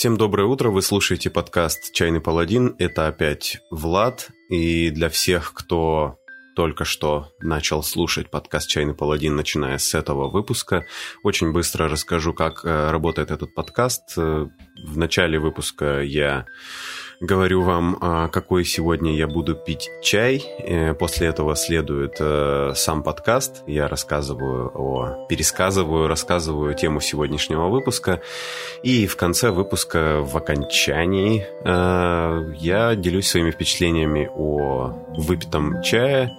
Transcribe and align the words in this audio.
Всем 0.00 0.16
доброе 0.16 0.44
утро, 0.46 0.70
вы 0.70 0.80
слушаете 0.80 1.28
подкаст 1.28 1.92
«Чайный 1.92 2.22
паладин». 2.22 2.74
Это 2.78 3.06
опять 3.06 3.58
Влад, 3.70 4.30
и 4.48 4.88
для 4.88 5.10
всех, 5.10 5.52
кто 5.52 6.16
только 6.56 6.86
что 6.86 7.28
начал 7.40 7.82
слушать 7.82 8.30
подкаст 8.30 8.70
«Чайный 8.70 8.94
паладин», 8.94 9.36
начиная 9.36 9.76
с 9.76 9.92
этого 9.92 10.30
выпуска, 10.30 10.86
очень 11.22 11.52
быстро 11.52 11.86
расскажу, 11.86 12.32
как 12.32 12.64
э, 12.64 12.90
работает 12.90 13.30
этот 13.30 13.54
подкаст. 13.54 14.14
Э, 14.16 14.46
в 14.82 14.96
начале 14.96 15.38
выпуска 15.38 16.00
я 16.00 16.46
говорю 17.20 17.60
вам, 17.62 17.98
а, 18.00 18.28
какой 18.28 18.64
сегодня 18.64 19.14
я 19.14 19.28
буду 19.28 19.54
пить 19.54 19.90
чай. 20.02 20.42
Э, 20.58 20.94
после 20.94 21.28
этого 21.28 21.54
следует 21.54 22.16
э, 22.18 22.72
сам 22.74 23.02
подкаст. 23.02 23.62
Я 23.66 23.88
рассказываю 23.88 24.70
о... 24.74 25.26
пересказываю, 25.28 26.08
рассказываю 26.08 26.74
тему 26.74 27.00
сегодняшнего 27.00 27.68
выпуска. 27.68 28.22
И 28.82 29.06
в 29.06 29.16
конце 29.16 29.50
выпуска, 29.50 30.22
в 30.22 30.34
окончании, 30.34 31.46
э, 31.62 32.54
я 32.56 32.94
делюсь 32.96 33.28
своими 33.28 33.50
впечатлениями 33.50 34.30
о 34.34 34.94
выпитом 35.18 35.82
чае. 35.82 36.30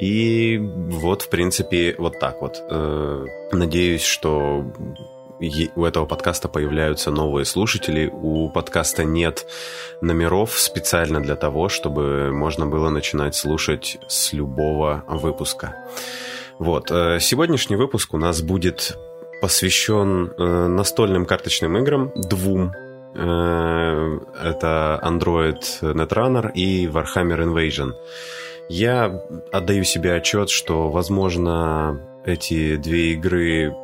И 0.00 0.58
вот, 0.58 1.22
в 1.22 1.28
принципе, 1.28 1.96
вот 1.98 2.18
так 2.18 2.40
вот. 2.40 2.62
Надеюсь, 3.52 4.02
что 4.02 4.64
у 5.74 5.84
этого 5.84 6.06
подкаста 6.06 6.48
появляются 6.48 7.10
новые 7.10 7.44
слушатели. 7.44 8.08
У 8.12 8.48
подкаста 8.48 9.04
нет 9.04 9.46
номеров 10.00 10.58
специально 10.58 11.20
для 11.20 11.36
того, 11.36 11.68
чтобы 11.68 12.32
можно 12.32 12.66
было 12.66 12.90
начинать 12.90 13.34
слушать 13.34 13.98
с 14.06 14.32
любого 14.32 15.04
выпуска. 15.08 15.74
Вот. 16.58 16.90
Э, 16.90 17.18
сегодняшний 17.20 17.76
выпуск 17.76 18.14
у 18.14 18.18
нас 18.18 18.40
будет 18.40 18.96
посвящен 19.40 20.32
э, 20.38 20.66
настольным 20.68 21.26
карточным 21.26 21.76
играм, 21.78 22.12
двум. 22.14 22.72
Э, 23.14 24.20
это 24.40 25.00
Android 25.02 25.60
Netrunner 25.80 26.52
и 26.52 26.86
Warhammer 26.86 27.44
Invasion. 27.44 27.94
Я 28.68 29.20
отдаю 29.50 29.82
себе 29.82 30.14
отчет, 30.14 30.50
что, 30.50 30.88
возможно, 30.88 32.00
эти 32.24 32.76
две 32.76 33.14
игры 33.14 33.74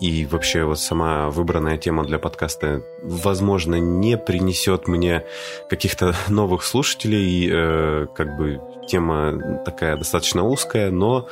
и 0.00 0.26
вообще 0.26 0.64
вот 0.64 0.78
сама 0.78 1.28
выбранная 1.28 1.76
тема 1.76 2.04
для 2.04 2.18
подкаста, 2.18 2.82
возможно, 3.02 3.76
не 3.76 4.16
принесет 4.16 4.86
мне 4.86 5.24
каких-то 5.68 6.14
новых 6.28 6.62
слушателей. 6.62 7.48
Э, 7.50 8.06
как 8.14 8.36
бы 8.36 8.60
тема 8.86 9.60
такая 9.64 9.96
достаточно 9.96 10.44
узкая, 10.44 10.92
но 10.92 11.28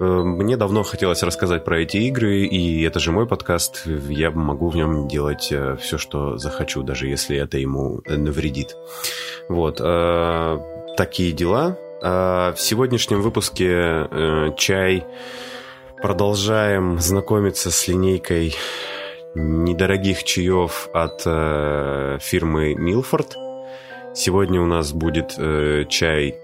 э, 0.00 0.04
мне 0.04 0.56
давно 0.56 0.82
хотелось 0.82 1.22
рассказать 1.22 1.64
про 1.64 1.82
эти 1.82 1.98
игры, 1.98 2.44
и 2.44 2.82
это 2.82 2.98
же 2.98 3.12
мой 3.12 3.28
подкаст. 3.28 3.86
Я 3.86 4.32
могу 4.32 4.70
в 4.70 4.76
нем 4.76 5.06
делать 5.06 5.48
э, 5.52 5.76
все, 5.80 5.96
что 5.96 6.36
захочу, 6.36 6.82
даже 6.82 7.06
если 7.06 7.36
это 7.36 7.58
ему 7.58 8.00
навредит. 8.06 8.76
Вот. 9.48 9.80
Э, 9.80 10.58
такие 10.96 11.30
дела. 11.30 11.78
А 12.02 12.52
в 12.52 12.60
сегодняшнем 12.60 13.22
выпуске 13.22 14.08
чай 14.58 15.06
Продолжаем 16.04 17.00
знакомиться 17.00 17.70
с 17.70 17.88
линейкой 17.88 18.54
недорогих 19.34 20.22
чаев 20.22 20.90
от 20.92 21.22
э, 21.24 22.18
фирмы 22.20 22.74
Milford. 22.74 23.32
Сегодня 24.14 24.60
у 24.60 24.66
нас 24.66 24.92
будет 24.92 25.34
э, 25.38 25.86
чай, 25.88 26.36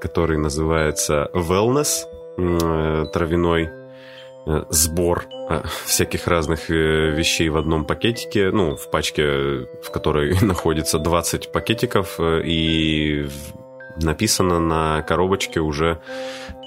который 0.00 0.38
называется 0.38 1.28
Wellness, 1.34 2.06
э, 2.38 3.04
травяной 3.12 3.68
э, 4.46 4.62
сбор 4.70 5.26
э, 5.50 5.60
всяких 5.84 6.26
разных 6.26 6.70
э, 6.70 7.10
вещей 7.10 7.50
в 7.50 7.58
одном 7.58 7.84
пакетике, 7.84 8.50
ну, 8.50 8.76
в 8.76 8.90
пачке, 8.90 9.66
в 9.82 9.90
которой 9.92 10.40
находится 10.40 10.98
20 10.98 11.52
пакетиков, 11.52 12.18
э, 12.18 12.40
и 12.46 13.28
написано 13.96 14.60
на 14.60 15.02
коробочке 15.02 15.60
уже 15.60 16.00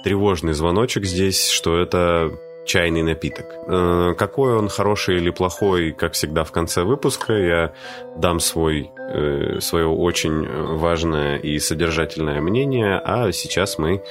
тревожный 0.04 0.52
звоночек 0.52 1.04
здесь, 1.04 1.48
что 1.48 1.78
это 1.78 2.30
чайный 2.64 3.02
напиток. 3.02 3.46
Э, 3.66 4.14
какой 4.16 4.54
он 4.54 4.68
хороший 4.68 5.16
или 5.16 5.30
плохой, 5.30 5.92
как 5.92 6.12
всегда 6.12 6.44
в 6.44 6.52
конце 6.52 6.82
выпуска, 6.82 7.32
я 7.32 7.72
дам 8.16 8.40
свой, 8.40 8.92
э, 8.96 9.60
свое 9.60 9.86
очень 9.86 10.46
важное 10.76 11.36
и 11.38 11.58
содержательное 11.58 12.40
мнение, 12.40 13.00
а 13.04 13.32
сейчас 13.32 13.78
мы 13.78 14.02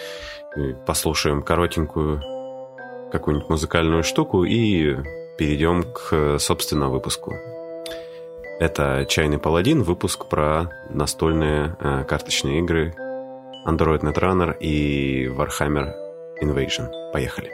э, 0.55 0.73
послушаем 0.85 1.41
коротенькую 1.41 2.21
какую-нибудь 3.11 3.49
музыкальную 3.49 4.03
штуку 4.03 4.43
и 4.43 4.97
перейдем 5.37 5.83
к, 5.93 6.37
собственно, 6.37 6.89
выпуску. 6.89 7.33
Это 8.59 9.05
«Чайный 9.07 9.39
паладин», 9.39 9.83
выпуск 9.83 10.25
про 10.25 10.69
настольные 10.89 11.77
карточные 12.09 12.59
игры 12.59 12.93
Android 13.69 14.01
Netrunner 14.01 14.57
и 14.59 15.27
Warhammer 15.27 15.93
Invasion. 16.41 16.89
Поехали. 17.13 17.51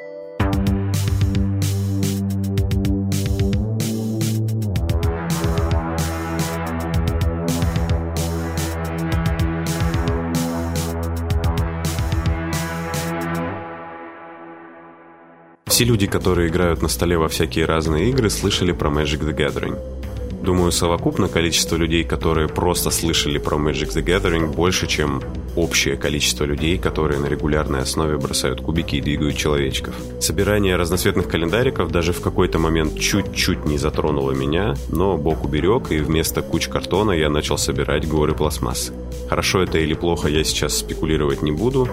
Все 15.66 15.84
люди, 15.84 16.08
которые 16.08 16.48
играют 16.48 16.82
на 16.82 16.88
столе 16.88 17.18
во 17.18 17.28
всякие 17.28 17.66
разные 17.66 18.10
игры, 18.10 18.30
слышали 18.30 18.72
про 18.72 18.90
Magic 18.90 19.20
the 19.20 19.36
Gathering. 19.36 20.05
Думаю, 20.46 20.72
совокупно 20.72 21.28
количество 21.28 21.76
людей, 21.76 22.04
которые 22.04 22.48
просто 22.48 22.92
слышали 22.92 23.40
про 23.40 23.58
Magic 23.58 23.96
the 23.96 24.06
Gathering, 24.06 24.54
больше, 24.54 24.86
чем 24.86 25.24
общее 25.56 25.98
количество 25.98 26.44
людей, 26.44 26.78
которые 26.78 27.20
на 27.20 27.26
регулярной 27.26 27.80
основе 27.80 28.18
бросают 28.18 28.62
кубики 28.62 28.98
и 28.98 29.02
двигают 29.02 29.38
человечков. 29.38 29.96
Собирание 30.20 30.76
разноцветных 30.76 31.28
календариков 31.28 31.92
даже 31.92 32.14
в 32.14 32.22
какой-то 32.22 32.60
момент 32.60 33.00
чуть-чуть 33.00 33.66
не 33.66 33.80
затронуло 33.80 34.34
меня, 34.34 34.76
но 34.90 35.18
бог 35.18 35.44
уберег, 35.46 35.92
и 35.92 35.98
вместо 35.98 36.44
куч 36.44 36.68
картона 36.68 37.14
я 37.14 37.30
начал 37.30 37.58
собирать 37.58 38.08
горы 38.08 38.36
пластмассы. 38.36 38.94
Хорошо 39.28 39.64
это 39.64 39.80
или 39.80 39.96
плохо, 39.96 40.28
я 40.28 40.44
сейчас 40.44 40.78
спекулировать 40.78 41.42
не 41.42 41.52
буду. 41.52 41.90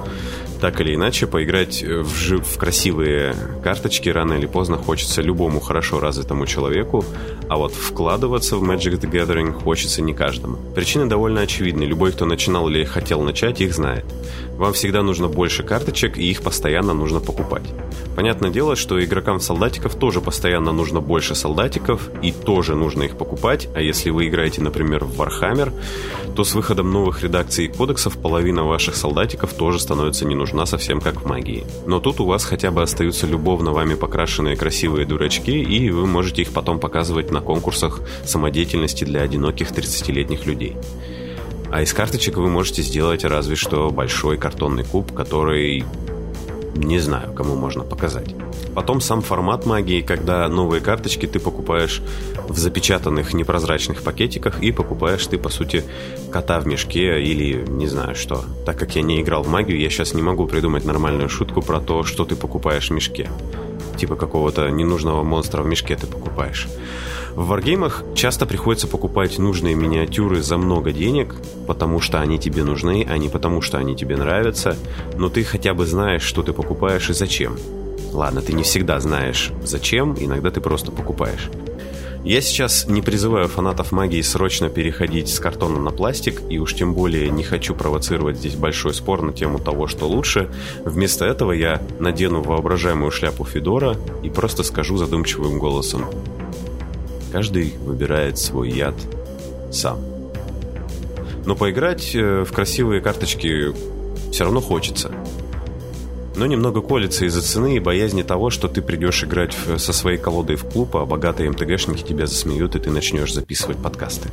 Так 0.63 0.81
или 0.81 0.95
иначе, 0.95 1.27
поиграть 1.27 1.83
в, 1.83 2.15
жив, 2.15 2.47
в 2.47 2.57
красивые 2.57 3.35
карточки 3.65 4.09
рано 4.09 4.35
или 4.35 4.47
поздно 4.47 4.77
хочется 4.77 5.21
любому 5.21 5.59
хорошо 5.59 5.99
развитому 5.99 6.47
человеку, 6.47 7.05
а 7.49 7.57
вот 7.57 7.73
вкладываться 7.73 8.57
в 8.57 8.63
Magic 8.63 9.01
the 9.01 9.11
Gathering 9.11 9.53
хочется 9.53 10.03
не 10.03 10.15
каждому. 10.15 10.59
Причины 10.77 11.07
довольно 11.07 11.41
очевидны. 11.41 11.83
Любой, 11.83 12.13
кто 12.13 12.27
начинал 12.27 12.69
или 12.69 12.85
хотел 12.85 13.23
начать, 13.23 13.61
их 13.61 13.75
знает. 13.75 14.05
Вам 14.57 14.73
всегда 14.75 15.03
нужно 15.03 15.27
больше 15.27 15.65
карточек, 15.65 16.17
и 16.17 16.31
их 16.31 16.43
постоянно 16.43 16.95
нужно 16.95 17.19
покупать. 17.19 17.65
Понятное 18.15 18.51
дело, 18.51 18.77
что 18.77 19.03
игрокам 19.03 19.41
солдатиков 19.41 19.97
тоже 19.97 20.21
постоянно 20.21 20.71
нужно 20.71 21.01
больше 21.01 21.35
солдатиков, 21.35 22.09
и 22.23 22.31
тоже 22.31 22.77
нужно 22.77 23.03
их 23.03 23.17
покупать, 23.17 23.69
а 23.75 23.81
если 23.81 24.11
вы 24.11 24.29
играете, 24.29 24.61
например, 24.61 25.05
в 25.05 25.21
Warhammer, 25.21 25.73
то 26.37 26.45
с 26.45 26.55
выходом 26.55 26.93
новых 26.93 27.23
редакций 27.23 27.65
и 27.65 27.69
кодексов 27.69 28.17
половина 28.19 28.65
ваших 28.65 28.95
солдатиков 28.95 29.53
тоже 29.55 29.81
становится 29.81 30.27
не 30.27 30.35
нужна 30.35 30.52
совсем 30.67 31.01
как 31.01 31.23
в 31.23 31.27
магии. 31.27 31.65
Но 31.87 32.01
тут 32.01 32.21
у 32.21 32.27
вас 32.27 32.45
хотя 32.45 32.71
бы 32.71 32.83
остаются 32.83 33.27
любовно 33.27 33.73
вами 33.73 33.95
покрашенные 33.95 34.57
красивые 34.57 35.07
дурачки, 35.07 35.63
и 35.63 35.91
вы 35.91 36.07
можете 36.07 36.43
их 36.43 36.53
потом 36.53 36.79
показывать 36.79 37.31
на 37.31 37.41
конкурсах 37.41 38.01
самодеятельности 38.25 39.05
для 39.05 39.23
одиноких 39.23 39.71
30-летних 39.71 40.47
людей. 40.47 40.77
А 41.71 41.83
из 41.83 41.93
карточек 41.93 42.37
вы 42.37 42.51
можете 42.51 42.83
сделать 42.83 43.25
разве 43.25 43.57
что 43.57 43.91
большой 43.91 44.37
картонный 44.37 44.85
куб, 44.85 45.13
который 45.13 45.85
не 46.75 46.99
знаю, 46.99 47.33
кому 47.33 47.55
можно 47.55 47.85
показать. 47.85 48.35
Потом 48.75 49.01
сам 49.01 49.23
формат 49.23 49.67
магии, 49.67 50.01
когда 50.01 50.49
новые 50.49 50.81
карточки 50.81 51.27
ты 51.27 51.39
покупаешь 51.39 52.03
в 52.49 52.57
запечатанных 52.57 53.35
непрозрачных 53.35 54.03
пакетиках 54.03 54.63
и 54.63 54.73
покупаешь 54.73 55.27
ты, 55.27 55.39
по 55.39 55.51
сути, 55.51 55.85
кота 56.31 56.61
в 56.61 56.67
мешке 56.67 57.23
или 57.23 57.65
не 57.69 57.87
знаю 57.87 58.15
что. 58.15 58.45
Так 58.65 58.79
как 58.79 58.97
я 58.97 59.03
не 59.03 59.21
играл 59.21 59.43
в 59.43 59.49
магию, 59.49 59.79
я 59.79 59.91
сейчас 59.91 60.15
не 60.15 60.23
могу 60.23 60.47
придумать 60.47 60.85
нормальную 60.85 61.29
шутку 61.29 61.63
про 61.63 61.81
то, 61.81 62.05
что 62.05 62.25
ты 62.25 62.37
покупаешь 62.37 62.89
в 62.89 62.93
мешке. 62.93 63.29
Типа 63.97 64.17
какого-то 64.17 64.69
ненужного 64.71 65.23
монстра 65.23 65.63
в 65.63 65.67
мешке 65.67 65.97
ты 65.97 66.07
покупаешь. 66.07 66.69
В 67.35 67.47
варгеймах 67.47 68.05
часто 68.15 68.45
приходится 68.45 68.87
покупать 68.87 69.39
нужные 69.39 69.75
миниатюры 69.75 70.43
за 70.43 70.59
много 70.59 70.93
денег, 70.93 71.35
потому 71.67 71.99
что 72.01 72.21
они 72.21 72.39
тебе 72.39 72.63
нужны, 72.63 73.07
а 73.09 73.17
не 73.17 73.31
потому 73.31 73.63
что 73.63 73.79
они 73.79 73.97
тебе 73.97 74.17
нравятся, 74.17 74.77
но 75.17 75.31
ты 75.31 75.43
хотя 75.43 75.73
бы 75.73 75.87
знаешь, 75.87 76.23
что 76.23 76.43
ты 76.43 76.53
покупаешь 76.53 77.09
и 77.09 77.15
зачем. 77.15 77.57
Ладно, 78.13 78.43
ты 78.43 78.53
не 78.53 78.63
всегда 78.63 79.01
знаешь 79.01 79.51
зачем, 79.63 80.15
иногда 80.19 80.51
ты 80.51 80.61
просто 80.61 80.93
покупаешь. 80.93 81.49
Я 82.25 82.41
сейчас 82.41 82.87
не 82.87 83.03
призываю 83.03 83.49
фанатов 83.49 83.91
магии 83.91 84.21
срочно 84.23 84.71
переходить 84.71 85.29
с 85.29 85.41
картона 85.41 85.81
на 85.81 85.91
пластик, 85.91 86.41
и 86.49 86.59
уж 86.59 86.73
тем 86.75 86.95
более 86.95 87.29
не 87.31 87.43
хочу 87.43 87.75
провоцировать 87.75 88.37
здесь 88.37 88.55
большой 88.55 88.95
спор 88.95 89.23
на 89.23 89.33
тему 89.33 89.59
того, 89.59 89.89
что 89.89 90.07
лучше. 90.07 90.49
Вместо 90.85 91.25
этого 91.25 91.51
я 91.51 91.83
надену 91.99 92.41
воображаемую 92.41 93.11
шляпу 93.11 93.45
Федора 93.45 93.97
и 94.23 94.31
просто 94.31 94.63
скажу 94.63 94.97
задумчивым 94.97 95.59
голосом. 95.59 96.07
Каждый 97.33 97.75
выбирает 97.85 98.39
свой 98.39 98.71
яд 98.71 98.95
сам. 99.73 99.99
Но 101.45 101.57
поиграть 101.57 102.15
э, 102.15 102.45
в 102.45 102.53
красивые 102.53 103.01
карточки 103.01 103.73
все 104.31 104.45
равно 104.45 104.61
хочется. 104.61 105.11
Но 106.37 106.47
немного 106.47 106.81
колется 106.81 107.27
из-за 107.27 107.43
цены 107.43 107.77
и 107.77 107.81
боязни 107.81 108.23
того, 108.23 108.51
что 108.51 108.69
ты 108.69 108.81
придешь 108.81 109.23
играть 109.25 109.57
со 109.77 109.93
своей 109.93 110.19
колодой 110.19 110.57
в 110.57 110.65
клуб, 110.65 110.97
а 110.97 111.05
богатые 111.05 111.51
МТГшники 111.51 112.03
тебя 112.03 112.27
засмеют, 112.27 112.75
и 112.75 112.79
ты 112.79 112.91
начнешь 112.91 113.35
записывать 113.35 113.79
подкасты. 113.79 114.29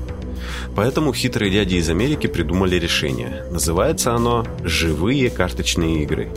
Поэтому 0.76 1.14
хитрые 1.14 1.52
дяди 1.52 1.76
из 1.76 1.90
Америки 1.90 2.28
придумали 2.28 2.76
решение. 2.76 3.44
Называется 3.52 4.14
оно 4.14 4.46
«Живые 4.64 5.30
карточные 5.30 6.04
игры». 6.04 6.30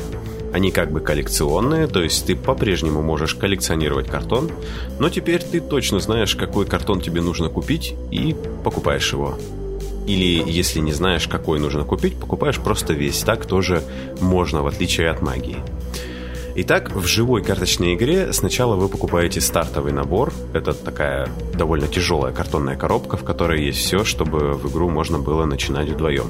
Они 0.53 0.70
как 0.70 0.93
бы 0.93 1.00
коллекционные, 1.00 1.87
то 1.87 2.03
есть 2.03 2.26
ты 2.26 2.37
по-прежнему 2.37 3.00
можешь 3.00 3.35
коллекционировать 3.35 4.08
картон, 4.08 4.50
но 4.99 5.08
теперь 5.08 5.43
ты 5.43 5.61
точно 5.61 5.99
знаешь, 5.99 6.37
какой 6.37 6.67
картон 6.67 7.00
тебе 7.00 7.23
нужно 7.23 7.49
купить 7.49 7.94
и 8.11 8.37
покупаешь 8.62 9.12
его. 9.12 9.38
Или, 10.07 10.43
если 10.47 10.81
не 10.81 10.93
знаешь, 10.93 11.29
какой 11.29 11.59
нужно 11.59 11.85
купить, 11.85 12.19
покупаешь 12.19 12.59
просто 12.59 12.93
весь. 12.93 13.21
Так 13.21 13.47
тоже 13.47 13.83
можно, 14.21 14.63
в 14.63 14.67
отличие 14.67 15.11
от 15.11 15.23
магии. 15.23 15.59
Итак, 16.55 16.95
в 16.95 17.07
живой 17.07 17.43
карточной 17.43 17.95
игре 17.95 18.33
сначала 18.35 18.77
вы 18.77 18.89
покупаете 18.89 19.41
стартовый 19.41 19.93
набор. 19.93 20.35
Это 20.53 20.75
такая 20.75 21.29
довольно 21.55 21.89
тяжелая 21.89 22.33
картонная 22.35 22.77
коробка, 22.77 23.17
в 23.17 23.25
которой 23.25 23.65
есть 23.65 23.79
все, 23.79 24.05
чтобы 24.05 24.53
в 24.53 24.71
игру 24.71 24.91
можно 24.91 25.19
было 25.19 25.47
начинать 25.47 25.89
вдвоем. 25.89 26.27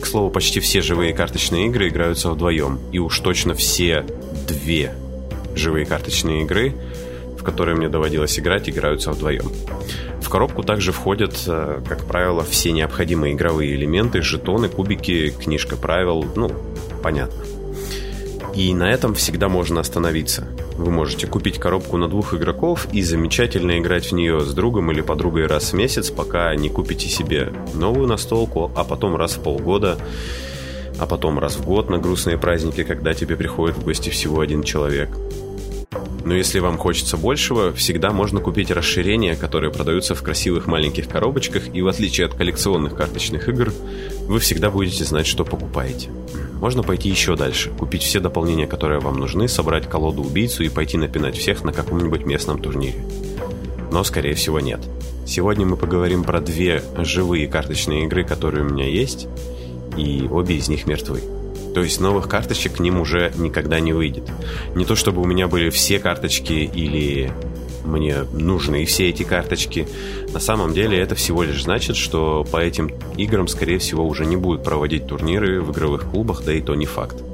К 0.00 0.06
слову, 0.06 0.30
почти 0.30 0.60
все 0.60 0.82
живые 0.82 1.12
карточные 1.14 1.66
игры 1.66 1.88
играются 1.88 2.30
вдвоем. 2.30 2.78
И 2.92 3.00
уж 3.00 3.18
точно 3.18 3.54
все 3.54 4.04
две 4.46 4.92
живые 5.56 5.84
карточные 5.84 6.42
игры, 6.42 6.74
в 7.36 7.42
которые 7.42 7.76
мне 7.76 7.88
доводилось 7.88 8.38
играть, 8.38 8.68
играются 8.68 9.10
вдвоем. 9.10 9.50
В 10.20 10.28
коробку 10.28 10.62
также 10.62 10.92
входят, 10.92 11.34
э, 11.46 11.80
как 11.86 12.04
правило, 12.04 12.42
все 12.42 12.72
необходимые 12.72 13.34
игровые 13.34 13.74
элементы, 13.74 14.22
жетоны, 14.22 14.68
кубики, 14.68 15.30
книжка 15.30 15.76
правил, 15.76 16.24
ну, 16.34 16.50
понятно. 17.02 17.44
И 18.54 18.72
на 18.72 18.90
этом 18.90 19.14
всегда 19.14 19.48
можно 19.48 19.80
остановиться. 19.80 20.48
Вы 20.78 20.90
можете 20.90 21.26
купить 21.26 21.58
коробку 21.58 21.98
на 21.98 22.08
двух 22.08 22.34
игроков 22.34 22.88
и 22.90 23.02
замечательно 23.02 23.78
играть 23.78 24.06
в 24.06 24.12
нее 24.12 24.40
с 24.40 24.52
другом 24.54 24.90
или 24.90 25.02
подругой 25.02 25.46
раз 25.46 25.72
в 25.72 25.76
месяц, 25.76 26.10
пока 26.10 26.54
не 26.56 26.70
купите 26.70 27.08
себе 27.08 27.52
новую 27.74 28.06
настолку, 28.06 28.70
а 28.74 28.84
потом 28.84 29.14
раз 29.16 29.36
в 29.36 29.42
полгода, 29.42 29.98
а 30.98 31.06
потом 31.06 31.38
раз 31.38 31.56
в 31.56 31.64
год 31.64 31.90
на 31.90 31.98
грустные 31.98 32.38
праздники, 32.38 32.82
когда 32.82 33.12
тебе 33.12 33.36
приходит 33.36 33.76
в 33.76 33.84
гости 33.84 34.08
всего 34.08 34.40
один 34.40 34.62
человек. 34.62 35.10
Но 36.24 36.34
если 36.34 36.58
вам 36.58 36.76
хочется 36.78 37.16
большего, 37.16 37.72
всегда 37.72 38.10
можно 38.10 38.40
купить 38.40 38.70
расширения, 38.70 39.36
которые 39.36 39.72
продаются 39.72 40.14
в 40.14 40.22
красивых 40.22 40.66
маленьких 40.66 41.08
коробочках, 41.08 41.74
и 41.74 41.82
в 41.82 41.88
отличие 41.88 42.26
от 42.26 42.34
коллекционных 42.34 42.96
карточных 42.96 43.48
игр, 43.48 43.72
вы 44.26 44.40
всегда 44.40 44.70
будете 44.70 45.04
знать, 45.04 45.26
что 45.26 45.44
покупаете. 45.44 46.10
Можно 46.60 46.82
пойти 46.82 47.08
еще 47.08 47.36
дальше, 47.36 47.70
купить 47.70 48.02
все 48.02 48.18
дополнения, 48.18 48.66
которые 48.66 48.98
вам 48.98 49.18
нужны, 49.18 49.46
собрать 49.46 49.88
колоду-убийцу 49.88 50.64
и 50.64 50.68
пойти 50.68 50.96
напинать 50.96 51.36
всех 51.36 51.64
на 51.64 51.72
каком-нибудь 51.72 52.24
местном 52.24 52.60
турнире. 52.60 53.04
Но, 53.92 54.02
скорее 54.04 54.34
всего, 54.34 54.58
нет. 54.58 54.80
Сегодня 55.26 55.66
мы 55.66 55.76
поговорим 55.76 56.24
про 56.24 56.40
две 56.40 56.82
живые 56.98 57.46
карточные 57.46 58.04
игры, 58.04 58.24
которые 58.24 58.64
у 58.64 58.68
меня 58.68 58.88
есть, 58.88 59.28
и 59.96 60.26
обе 60.30 60.56
из 60.56 60.68
них 60.68 60.86
мертвы. 60.86 61.20
То 61.76 61.82
есть 61.82 62.00
новых 62.00 62.26
карточек 62.26 62.76
к 62.76 62.80
ним 62.80 63.02
уже 63.02 63.34
никогда 63.36 63.80
не 63.80 63.92
выйдет. 63.92 64.24
Не 64.74 64.86
то 64.86 64.96
чтобы 64.96 65.20
у 65.20 65.26
меня 65.26 65.46
были 65.46 65.68
все 65.68 65.98
карточки 65.98 66.54
или 66.54 67.30
мне 67.84 68.22
нужны 68.32 68.86
все 68.86 69.10
эти 69.10 69.24
карточки. 69.24 69.86
На 70.32 70.40
самом 70.40 70.72
деле 70.72 70.98
это 70.98 71.14
всего 71.16 71.42
лишь 71.42 71.64
значит, 71.64 71.96
что 71.96 72.46
по 72.50 72.56
этим 72.56 72.90
играм, 73.18 73.46
скорее 73.46 73.78
всего, 73.78 74.06
уже 74.08 74.24
не 74.24 74.36
будут 74.36 74.64
проводить 74.64 75.06
турниры 75.06 75.60
в 75.60 75.70
игровых 75.70 76.08
клубах, 76.08 76.44
да 76.46 76.54
и 76.54 76.62
то 76.62 76.74
не 76.74 76.86
факт. 76.86 77.25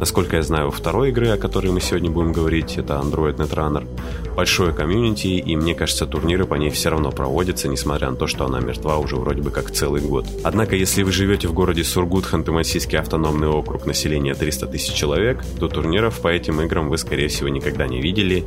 Насколько 0.00 0.36
я 0.36 0.42
знаю, 0.42 0.68
у 0.68 0.70
второй 0.70 1.10
игры, 1.10 1.28
о 1.28 1.36
которой 1.36 1.70
мы 1.72 1.82
сегодня 1.82 2.10
будем 2.10 2.32
говорить, 2.32 2.78
это 2.78 2.94
Android 2.94 3.36
Netrunner, 3.36 3.86
большое 4.34 4.72
комьюнити, 4.72 5.26
и 5.26 5.56
мне 5.56 5.74
кажется, 5.74 6.06
турниры 6.06 6.46
по 6.46 6.54
ней 6.54 6.70
все 6.70 6.88
равно 6.88 7.10
проводятся, 7.10 7.68
несмотря 7.68 8.08
на 8.08 8.16
то, 8.16 8.26
что 8.26 8.46
она 8.46 8.60
мертва 8.60 8.96
уже 8.96 9.16
вроде 9.16 9.42
бы 9.42 9.50
как 9.50 9.70
целый 9.70 10.00
год. 10.00 10.24
Однако, 10.42 10.74
если 10.74 11.02
вы 11.02 11.12
живете 11.12 11.48
в 11.48 11.52
городе 11.52 11.84
Сургут, 11.84 12.24
Ханты-Мансийский 12.24 12.98
автономный 12.98 13.48
округ, 13.48 13.84
населения 13.84 14.34
300 14.34 14.68
тысяч 14.68 14.94
человек, 14.94 15.44
то 15.58 15.68
турниров 15.68 16.18
по 16.20 16.28
этим 16.28 16.62
играм 16.62 16.88
вы, 16.88 16.96
скорее 16.96 17.28
всего, 17.28 17.50
никогда 17.50 17.86
не 17.86 18.00
видели, 18.00 18.46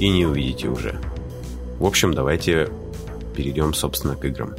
и 0.00 0.08
не 0.08 0.24
увидите 0.24 0.68
уже. 0.68 0.98
В 1.78 1.84
общем, 1.84 2.14
давайте 2.14 2.70
перейдем, 3.36 3.74
собственно, 3.74 4.16
к 4.16 4.24
играм. 4.24 4.54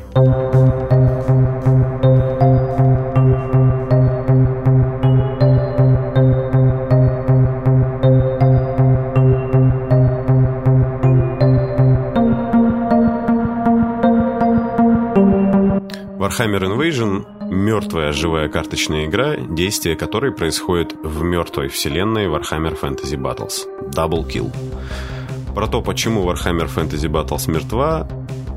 Warhammer 16.27 16.61
Invasion– 16.61 17.25
мертвая 17.49 18.11
живая 18.11 18.49
карточная 18.49 19.05
игра, 19.05 19.37
действие 19.37 19.95
которой 19.95 20.33
происходит 20.33 20.93
в 21.01 21.23
мертвой 21.23 21.69
вселенной 21.69 22.25
Warhammer 22.25 22.77
Fantasy 22.77 23.15
Battles– 23.15 23.65
Double 23.95 24.27
Kill. 24.27 24.53
Про 25.55 25.67
то, 25.67 25.81
почему 25.81 26.29
Warhammer 26.29 26.67
Fantasy 26.67 27.09
Battles 27.09 27.49
мертва, 27.49 28.09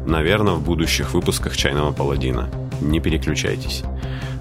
наверное, 0.04 0.54
в 0.54 0.64
будущих 0.64 1.14
выпусках 1.14 1.56
«Чайного 1.56 1.92
паладина». 1.92 2.50
Не 2.80 2.98
переключайтесь. 2.98 3.84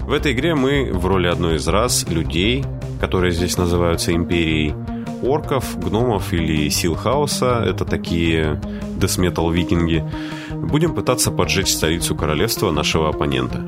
В 0.00 0.12
этой 0.12 0.32
игре 0.32 0.56
мы 0.56 0.90
в 0.92 1.06
роли 1.06 1.28
одной 1.28 1.54
из 1.54 1.68
рас 1.68 2.08
людей, 2.08 2.64
которые 3.00 3.30
здесь 3.30 3.56
называются 3.56 4.12
Империей, 4.12 4.74
орков, 5.22 5.78
гномов 5.78 6.32
или 6.32 6.68
сил 6.68 6.96
хаоса, 6.96 7.62
это 7.64 7.84
такие 7.84 8.60
десметал 9.00 9.50
викинги, 9.50 10.04
будем 10.52 10.94
пытаться 10.94 11.30
поджечь 11.30 11.72
столицу 11.72 12.14
королевства 12.14 12.70
нашего 12.70 13.08
оппонента. 13.08 13.66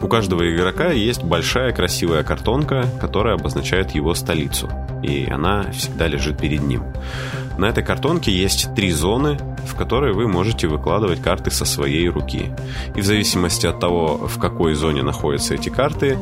У 0.00 0.08
каждого 0.08 0.48
игрока 0.48 0.92
есть 0.92 1.24
большая 1.24 1.72
красивая 1.72 2.22
картонка, 2.22 2.84
которая 3.00 3.34
обозначает 3.34 3.92
его 3.92 4.14
столицу, 4.14 4.68
и 5.02 5.26
она 5.28 5.70
всегда 5.72 6.06
лежит 6.06 6.38
перед 6.38 6.62
ним. 6.62 6.82
На 7.58 7.70
этой 7.70 7.82
картонке 7.82 8.30
есть 8.30 8.74
три 8.74 8.90
зоны, 8.92 9.38
в 9.66 9.74
которые 9.74 10.12
вы 10.12 10.28
можете 10.28 10.68
выкладывать 10.68 11.22
карты 11.22 11.50
со 11.50 11.64
своей 11.64 12.08
руки. 12.08 12.50
И 12.94 13.00
в 13.00 13.04
зависимости 13.04 13.66
от 13.66 13.80
того, 13.80 14.18
в 14.28 14.38
какой 14.38 14.74
зоне 14.74 15.02
находятся 15.02 15.54
эти 15.54 15.70
карты, 15.70 16.18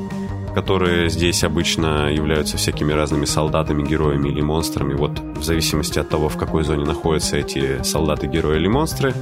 которые 0.54 1.10
здесь 1.10 1.42
обычно 1.42 2.12
являются 2.12 2.56
всякими 2.56 2.92
разными 2.92 3.24
солдатами, 3.24 3.82
героями 3.82 4.28
или 4.28 4.40
монстрами, 4.40 4.94
вот 4.94 5.18
в 5.18 5.42
зависимости 5.42 5.98
от 5.98 6.08
того, 6.08 6.28
в 6.28 6.36
какой 6.36 6.62
зоне 6.62 6.84
находятся 6.84 7.36
эти 7.36 7.82
солдаты, 7.82 8.28
герои 8.28 8.56
или 8.56 8.68
монстры, 8.68 9.14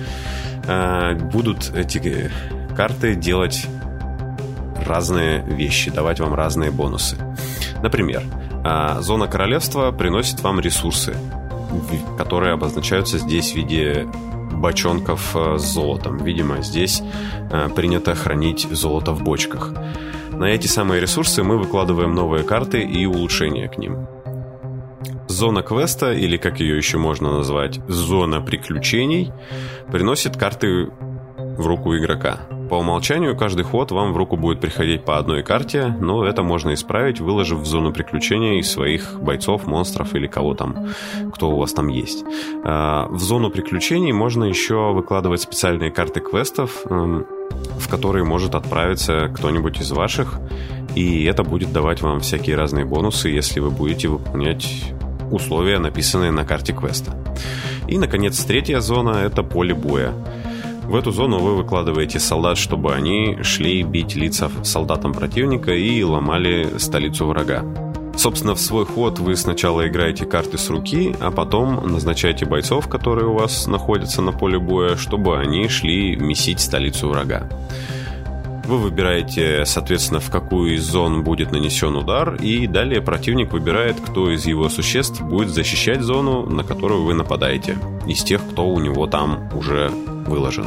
э, 0.66 1.14
будут 1.14 1.72
эти 1.74 2.30
карты 2.76 3.14
делать 3.14 3.66
разные 4.86 5.42
вещи, 5.42 5.90
давать 5.90 6.20
вам 6.20 6.34
разные 6.34 6.70
бонусы. 6.70 7.16
Например, 7.82 8.22
э, 8.64 9.00
зона 9.00 9.26
королевства 9.26 9.90
приносит 9.90 10.40
вам 10.40 10.60
ресурсы, 10.60 11.16
которые 12.18 12.52
обозначаются 12.52 13.16
здесь 13.18 13.52
в 13.52 13.56
виде 13.56 14.06
бочонков 14.52 15.34
э, 15.34 15.56
с 15.58 15.62
золотом. 15.62 16.18
Видимо, 16.18 16.62
здесь 16.62 17.02
принято 17.74 18.14
хранить 18.14 18.66
золото 18.70 19.12
в 19.12 19.22
бочках. 19.22 19.74
На 20.42 20.46
эти 20.46 20.66
самые 20.66 21.00
ресурсы 21.00 21.44
мы 21.44 21.56
выкладываем 21.56 22.16
новые 22.16 22.42
карты 22.42 22.80
и 22.82 23.06
улучшения 23.06 23.68
к 23.68 23.78
ним. 23.78 24.08
Зона 25.28 25.62
квеста, 25.62 26.12
или 26.12 26.36
как 26.36 26.58
ее 26.58 26.76
еще 26.76 26.98
можно 26.98 27.32
назвать, 27.32 27.78
зона 27.86 28.40
приключений, 28.40 29.30
приносит 29.92 30.36
карты 30.36 30.90
в 31.38 31.64
руку 31.64 31.96
игрока. 31.96 32.40
По 32.68 32.76
умолчанию 32.76 33.36
каждый 33.36 33.64
ход 33.64 33.90
вам 33.92 34.12
в 34.12 34.16
руку 34.16 34.36
будет 34.36 34.60
приходить 34.60 35.04
по 35.04 35.18
одной 35.18 35.42
карте, 35.42 35.94
но 36.00 36.24
это 36.24 36.42
можно 36.42 36.74
исправить, 36.74 37.20
выложив 37.20 37.60
в 37.60 37.66
зону 37.66 37.92
приключений 37.92 38.62
своих 38.62 39.20
бойцов, 39.20 39.66
монстров 39.66 40.14
или 40.14 40.26
кого 40.26 40.54
там, 40.54 40.88
кто 41.34 41.50
у 41.50 41.58
вас 41.58 41.72
там 41.72 41.88
есть. 41.88 42.24
А, 42.64 43.06
в 43.08 43.20
зону 43.20 43.50
приключений 43.50 44.12
можно 44.12 44.44
еще 44.44 44.92
выкладывать 44.92 45.42
специальные 45.42 45.90
карты 45.90 46.20
квестов, 46.20 46.82
эм, 46.86 47.26
в 47.78 47.88
которые 47.88 48.24
может 48.24 48.54
отправиться 48.54 49.30
кто-нибудь 49.34 49.80
из 49.80 49.90
ваших, 49.92 50.40
и 50.94 51.24
это 51.24 51.42
будет 51.42 51.72
давать 51.72 52.02
вам 52.02 52.20
всякие 52.20 52.56
разные 52.56 52.84
бонусы, 52.84 53.28
если 53.28 53.60
вы 53.60 53.70
будете 53.70 54.08
выполнять 54.08 54.92
условия, 55.30 55.78
написанные 55.78 56.30
на 56.30 56.44
карте 56.44 56.72
квеста. 56.72 57.12
И, 57.88 57.98
наконец, 57.98 58.42
третья 58.44 58.80
зона— 58.80 59.10
это 59.24 59.42
поле 59.42 59.74
боя. 59.74 60.12
В 60.84 60.96
эту 60.96 61.12
зону 61.12 61.38
вы 61.38 61.56
выкладываете 61.56 62.18
солдат, 62.18 62.58
чтобы 62.58 62.94
они 62.94 63.38
шли 63.42 63.82
бить 63.82 64.14
лица 64.14 64.50
солдатам 64.62 65.12
противника 65.12 65.72
и 65.72 66.02
ломали 66.02 66.78
столицу 66.78 67.26
врага. 67.26 67.64
Собственно, 68.16 68.54
в 68.54 68.60
свой 68.60 68.84
ход 68.84 69.18
вы 69.18 69.36
сначала 69.36 69.88
играете 69.88 70.26
карты 70.26 70.58
с 70.58 70.68
руки, 70.68 71.16
а 71.20 71.30
потом 71.30 71.90
назначаете 71.90 72.44
бойцов, 72.44 72.88
которые 72.88 73.28
у 73.28 73.34
вас 73.34 73.66
находятся 73.66 74.20
на 74.22 74.32
поле 74.32 74.58
боя, 74.58 74.96
чтобы 74.96 75.38
они 75.38 75.68
шли 75.68 76.16
месить 76.16 76.60
столицу 76.60 77.08
врага. 77.08 77.48
Вы 78.64 78.78
выбираете, 78.78 79.64
соответственно, 79.66 80.20
в 80.20 80.30
какую 80.30 80.74
из 80.74 80.84
зон 80.84 81.24
будет 81.24 81.50
нанесен 81.50 81.96
удар, 81.96 82.36
и 82.36 82.66
далее 82.66 83.00
противник 83.00 83.52
выбирает, 83.52 83.96
кто 84.00 84.30
из 84.30 84.46
его 84.46 84.68
существ 84.68 85.20
будет 85.20 85.48
защищать 85.48 86.00
зону, 86.00 86.46
на 86.48 86.62
которую 86.62 87.02
вы 87.02 87.14
нападаете, 87.14 87.76
из 88.06 88.22
тех, 88.22 88.40
кто 88.50 88.68
у 88.68 88.78
него 88.78 89.06
там 89.06 89.50
уже 89.54 89.90
выложен. 90.26 90.66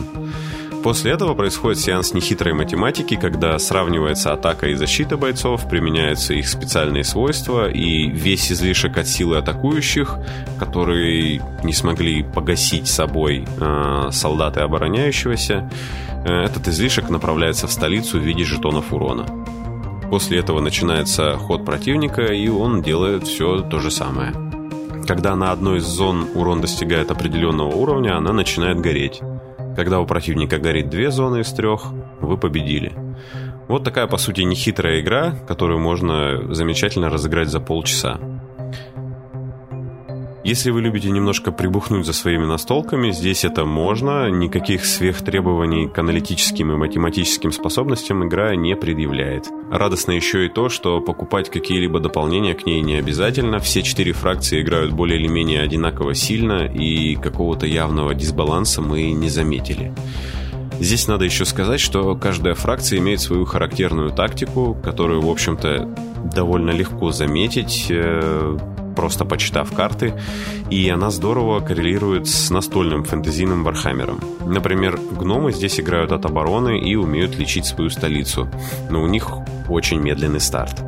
После 0.85 1.13
этого 1.13 1.33
происходит 1.33 1.79
сеанс 1.79 2.13
нехитрой 2.13 2.53
математики, 2.53 3.15
когда 3.15 3.57
сравнивается 3.57 4.33
атака 4.33 4.67
и 4.67 4.75
защита 4.75 5.17
бойцов, 5.17 5.67
применяются 5.67 6.35
их 6.35 6.47
специальные 6.47 7.03
свойства, 7.03 7.67
и 7.67 8.07
весь 8.07 8.51
излишек 8.51 8.95
от 8.99 9.07
силы 9.07 9.37
атакующих, 9.37 10.15
которые 10.59 11.41
не 11.63 11.73
смогли 11.73 12.21
погасить 12.21 12.87
собой 12.87 13.47
э, 13.59 14.09
солдаты 14.11 14.59
обороняющегося, 14.59 15.71
э, 16.23 16.31
этот 16.31 16.67
излишек 16.67 17.09
направляется 17.09 17.65
в 17.65 17.71
столицу 17.71 18.19
в 18.19 18.23
виде 18.23 18.43
жетонов 18.43 18.93
урона. 18.93 19.25
После 20.11 20.37
этого 20.37 20.59
начинается 20.59 21.35
ход 21.35 21.65
противника, 21.65 22.31
и 22.31 22.47
он 22.47 22.83
делает 22.83 23.23
все 23.23 23.61
то 23.61 23.79
же 23.79 23.89
самое. 23.89 24.33
Когда 25.07 25.35
на 25.35 25.51
одной 25.51 25.79
из 25.79 25.85
зон 25.85 26.27
урон 26.35 26.61
достигает 26.61 27.09
определенного 27.09 27.69
уровня, 27.69 28.17
она 28.17 28.33
начинает 28.33 28.79
гореть. 28.79 29.23
Когда 29.75 29.99
у 29.99 30.05
противника 30.05 30.57
горит 30.57 30.89
две 30.89 31.11
зоны 31.11 31.41
из 31.41 31.51
трех, 31.51 31.91
вы 32.21 32.37
победили. 32.37 32.93
Вот 33.67 33.83
такая, 33.83 34.07
по 34.07 34.17
сути, 34.17 34.41
нехитрая 34.41 35.01
игра, 35.01 35.31
которую 35.47 35.79
можно 35.79 36.53
замечательно 36.53 37.09
разыграть 37.09 37.49
за 37.49 37.59
полчаса. 37.59 38.19
Если 40.45 40.69
вы 40.69 40.83
любите 40.83 41.09
немножко 41.09 41.51
прибухнуть 41.51 42.05
за 42.05 42.13
своими 42.13 42.45
настолками, 42.45 43.09
здесь 43.09 43.43
это 43.43 43.65
можно. 43.65 44.29
Никаких 44.29 44.85
сверхтребований 44.85 45.89
к 45.89 45.97
аналитическим 45.97 46.71
и 46.71 46.75
математическим 46.75 47.51
способностям 47.51 48.27
игра 48.27 48.55
не 48.55 48.75
предъявляет. 48.75 49.47
Радостно 49.71 50.11
еще 50.11 50.45
и 50.45 50.49
то, 50.49 50.69
что 50.69 51.01
покупать 51.01 51.49
какие-либо 51.49 51.99
дополнения 51.99 52.53
к 52.53 52.67
ней 52.67 52.81
не 52.81 52.93
обязательно. 52.93 53.57
Все 53.57 53.81
четыре 53.81 54.13
фракции 54.13 54.61
играют 54.61 54.93
более 54.93 55.19
или 55.19 55.27
менее 55.27 55.61
одинаково 55.61 56.13
сильно, 56.13 56.67
и 56.67 57.15
какого-то 57.15 57.65
явного 57.65 58.13
дисбаланса 58.13 58.83
мы 58.83 59.13
не 59.13 59.29
заметили. 59.29 59.95
Здесь 60.79 61.07
надо 61.07 61.25
еще 61.25 61.45
сказать, 61.45 61.79
что 61.79 62.15
каждая 62.15 62.53
фракция 62.53 62.99
имеет 62.99 63.19
свою 63.19 63.45
характерную 63.45 64.11
тактику, 64.11 64.77
которую, 64.83 65.21
в 65.21 65.29
общем-то, 65.31 65.89
довольно 66.35 66.69
легко 66.69 67.11
заметить 67.11 67.87
э, 67.89 68.57
просто 68.95 69.25
почитав 69.25 69.73
карты, 69.73 70.13
и 70.69 70.89
она 70.89 71.11
здорово 71.11 71.59
коррелирует 71.59 72.27
с 72.27 72.49
настольным 72.49 73.03
фэнтезийным 73.03 73.63
Вархаммером. 73.63 74.19
Например, 74.45 74.99
гномы 75.11 75.51
здесь 75.51 75.79
играют 75.79 76.11
от 76.11 76.25
обороны 76.25 76.79
и 76.79 76.95
умеют 76.95 77.37
лечить 77.37 77.65
свою 77.65 77.89
столицу, 77.89 78.49
но 78.89 79.03
у 79.03 79.07
них 79.07 79.29
очень 79.69 79.99
медленный 79.99 80.39
старт. 80.39 80.83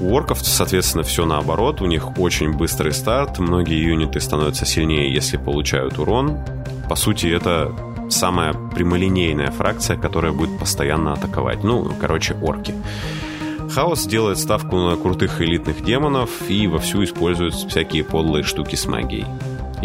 У 0.00 0.12
орков, 0.12 0.40
соответственно, 0.42 1.04
все 1.04 1.24
наоборот, 1.24 1.80
у 1.80 1.86
них 1.86 2.18
очень 2.18 2.52
быстрый 2.52 2.92
старт, 2.92 3.38
многие 3.38 3.80
юниты 3.80 4.20
становятся 4.20 4.66
сильнее, 4.66 5.12
если 5.12 5.36
получают 5.36 5.98
урон. 5.98 6.38
По 6.88 6.96
сути, 6.96 7.26
это 7.26 7.72
самая 8.10 8.52
прямолинейная 8.52 9.50
фракция, 9.50 9.96
которая 9.96 10.32
будет 10.32 10.58
постоянно 10.58 11.12
атаковать. 11.12 11.64
Ну, 11.64 11.90
короче, 12.00 12.34
орки. 12.42 12.74
Хаос 13.74 14.06
делает 14.06 14.38
ставку 14.38 14.76
на 14.76 14.94
крутых 14.94 15.42
элитных 15.42 15.82
демонов 15.82 16.48
и 16.48 16.68
вовсю 16.68 17.02
использует 17.02 17.54
всякие 17.54 18.04
подлые 18.04 18.44
штуки 18.44 18.76
с 18.76 18.86
магией. 18.86 19.26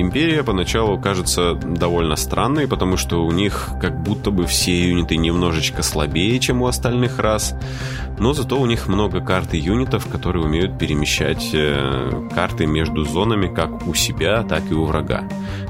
Империя 0.01 0.43
поначалу 0.43 0.97
кажется 0.97 1.55
довольно 1.55 2.15
странной, 2.15 2.69
потому 2.69 2.95
что 2.95 3.25
у 3.25 3.31
них 3.31 3.69
как 3.81 4.01
будто 4.01 4.31
бы 4.31 4.45
все 4.45 4.89
юниты 4.89 5.17
немножечко 5.17 5.81
слабее, 5.83 6.39
чем 6.39 6.61
у 6.61 6.67
остальных 6.67 7.19
рас, 7.19 7.53
но 8.17 8.31
зато 8.33 8.57
у 8.57 8.65
них 8.65 8.87
много 8.87 9.19
карт 9.19 9.53
и 9.53 9.57
юнитов, 9.57 10.07
которые 10.07 10.45
умеют 10.45 10.79
перемещать 10.79 11.49
э, 11.53 12.29
карты 12.33 12.65
между 12.65 13.03
зонами 13.03 13.53
как 13.53 13.87
у 13.87 13.93
себя, 13.93 14.43
так 14.43 14.71
и 14.71 14.73
у 14.73 14.85
врага. 14.85 15.23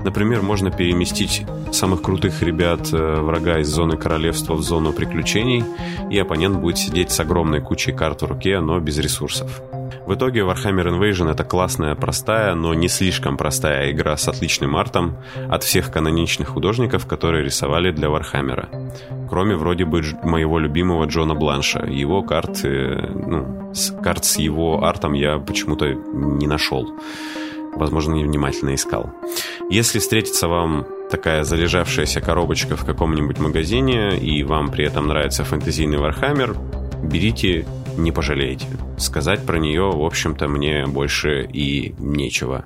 Например, 0.03 0.43
можно 0.43 0.69
переместить 0.69 1.43
самых 1.71 2.03
крутых 2.03 2.43
ребят 2.43 2.93
э, 2.93 3.21
врага 3.21 3.57
из 3.59 3.67
зоны 3.67 3.97
королевства 3.97 4.53
в 4.53 4.61
зону 4.61 4.93
приключений, 4.93 5.63
и 6.11 6.19
оппонент 6.19 6.59
будет 6.59 6.77
сидеть 6.77 7.09
с 7.09 7.19
огромной 7.19 7.61
кучей 7.61 7.93
карт 7.93 8.21
в 8.21 8.25
руке, 8.25 8.59
но 8.59 8.79
без 8.79 8.99
ресурсов. 8.99 9.61
В 10.09 10.15
итоге 10.15 10.39
Warhammer 10.39 10.87
Invasion 10.87 11.29
это 11.29 11.43
классная, 11.43 11.93
простая, 11.93 12.55
но 12.55 12.73
не 12.73 12.87
слишком 12.87 13.37
простая 13.37 13.91
игра 13.91 14.17
с 14.17 14.27
отличным 14.27 14.75
артом 14.75 15.17
от 15.51 15.63
всех 15.63 15.91
каноничных 15.91 16.47
художников, 16.47 17.05
которые 17.05 17.45
рисовали 17.45 17.91
для 17.91 18.07
Warhammer. 18.07 18.91
Кроме 19.29 19.55
вроде 19.55 19.85
бы 19.85 20.01
моего 20.23 20.57
любимого 20.57 21.05
Джона 21.05 21.35
Бланша. 21.35 21.85
Его 21.85 22.23
карт, 22.23 22.61
ну, 22.63 23.71
карт 24.01 24.25
с 24.25 24.39
его 24.39 24.83
артом 24.83 25.13
я 25.13 25.37
почему-то 25.37 25.93
не 25.93 26.47
нашел. 26.47 26.91
Возможно, 27.75 28.15
невнимательно 28.15 28.73
искал. 28.73 29.11
Если 29.69 29.99
встретится 29.99 30.47
вам 30.47 30.87
такая 31.11 31.43
залежавшаяся 31.43 32.19
коробочка 32.19 32.75
в 32.75 32.83
каком-нибудь 32.83 33.37
магазине, 33.37 34.17
и 34.17 34.41
вам 34.41 34.71
при 34.71 34.85
этом 34.85 35.07
нравится 35.07 35.43
фэнтезийный 35.43 35.99
Warhammer, 35.99 36.57
берите 37.03 37.67
не 38.03 38.11
пожалеете. 38.11 38.65
Сказать 38.97 39.45
про 39.45 39.59
нее, 39.59 39.91
в 39.91 40.03
общем-то, 40.03 40.47
мне 40.47 40.85
больше 40.87 41.43
и 41.51 41.93
нечего. 41.99 42.65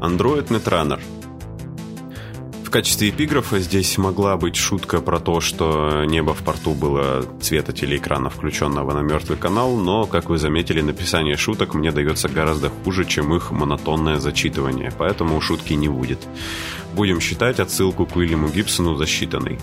Android 0.00 0.48
Netrunner– 0.48 1.00
качестве 2.76 3.08
эпиграфа 3.08 3.58
здесь 3.58 3.96
могла 3.96 4.36
быть 4.36 4.56
шутка 4.56 5.00
про 5.00 5.18
то, 5.18 5.40
что 5.40 6.04
небо 6.04 6.34
в 6.34 6.42
порту 6.42 6.72
было 6.72 7.24
цвета 7.40 7.72
телеэкрана, 7.72 8.28
включенного 8.28 8.92
на 8.92 9.00
мертвый 9.00 9.38
канал, 9.38 9.78
но, 9.78 10.04
как 10.04 10.28
вы 10.28 10.36
заметили, 10.36 10.82
написание 10.82 11.38
шуток 11.38 11.72
мне 11.72 11.90
дается 11.90 12.28
гораздо 12.28 12.68
хуже, 12.68 13.06
чем 13.06 13.34
их 13.34 13.50
монотонное 13.50 14.18
зачитывание, 14.18 14.92
поэтому 14.98 15.40
шутки 15.40 15.72
не 15.72 15.88
будет. 15.88 16.18
Будем 16.94 17.18
считать 17.18 17.60
отсылку 17.60 18.04
к 18.04 18.14
Уильяму 18.14 18.50
Гибсону 18.50 18.94
засчитанной. 18.96 19.58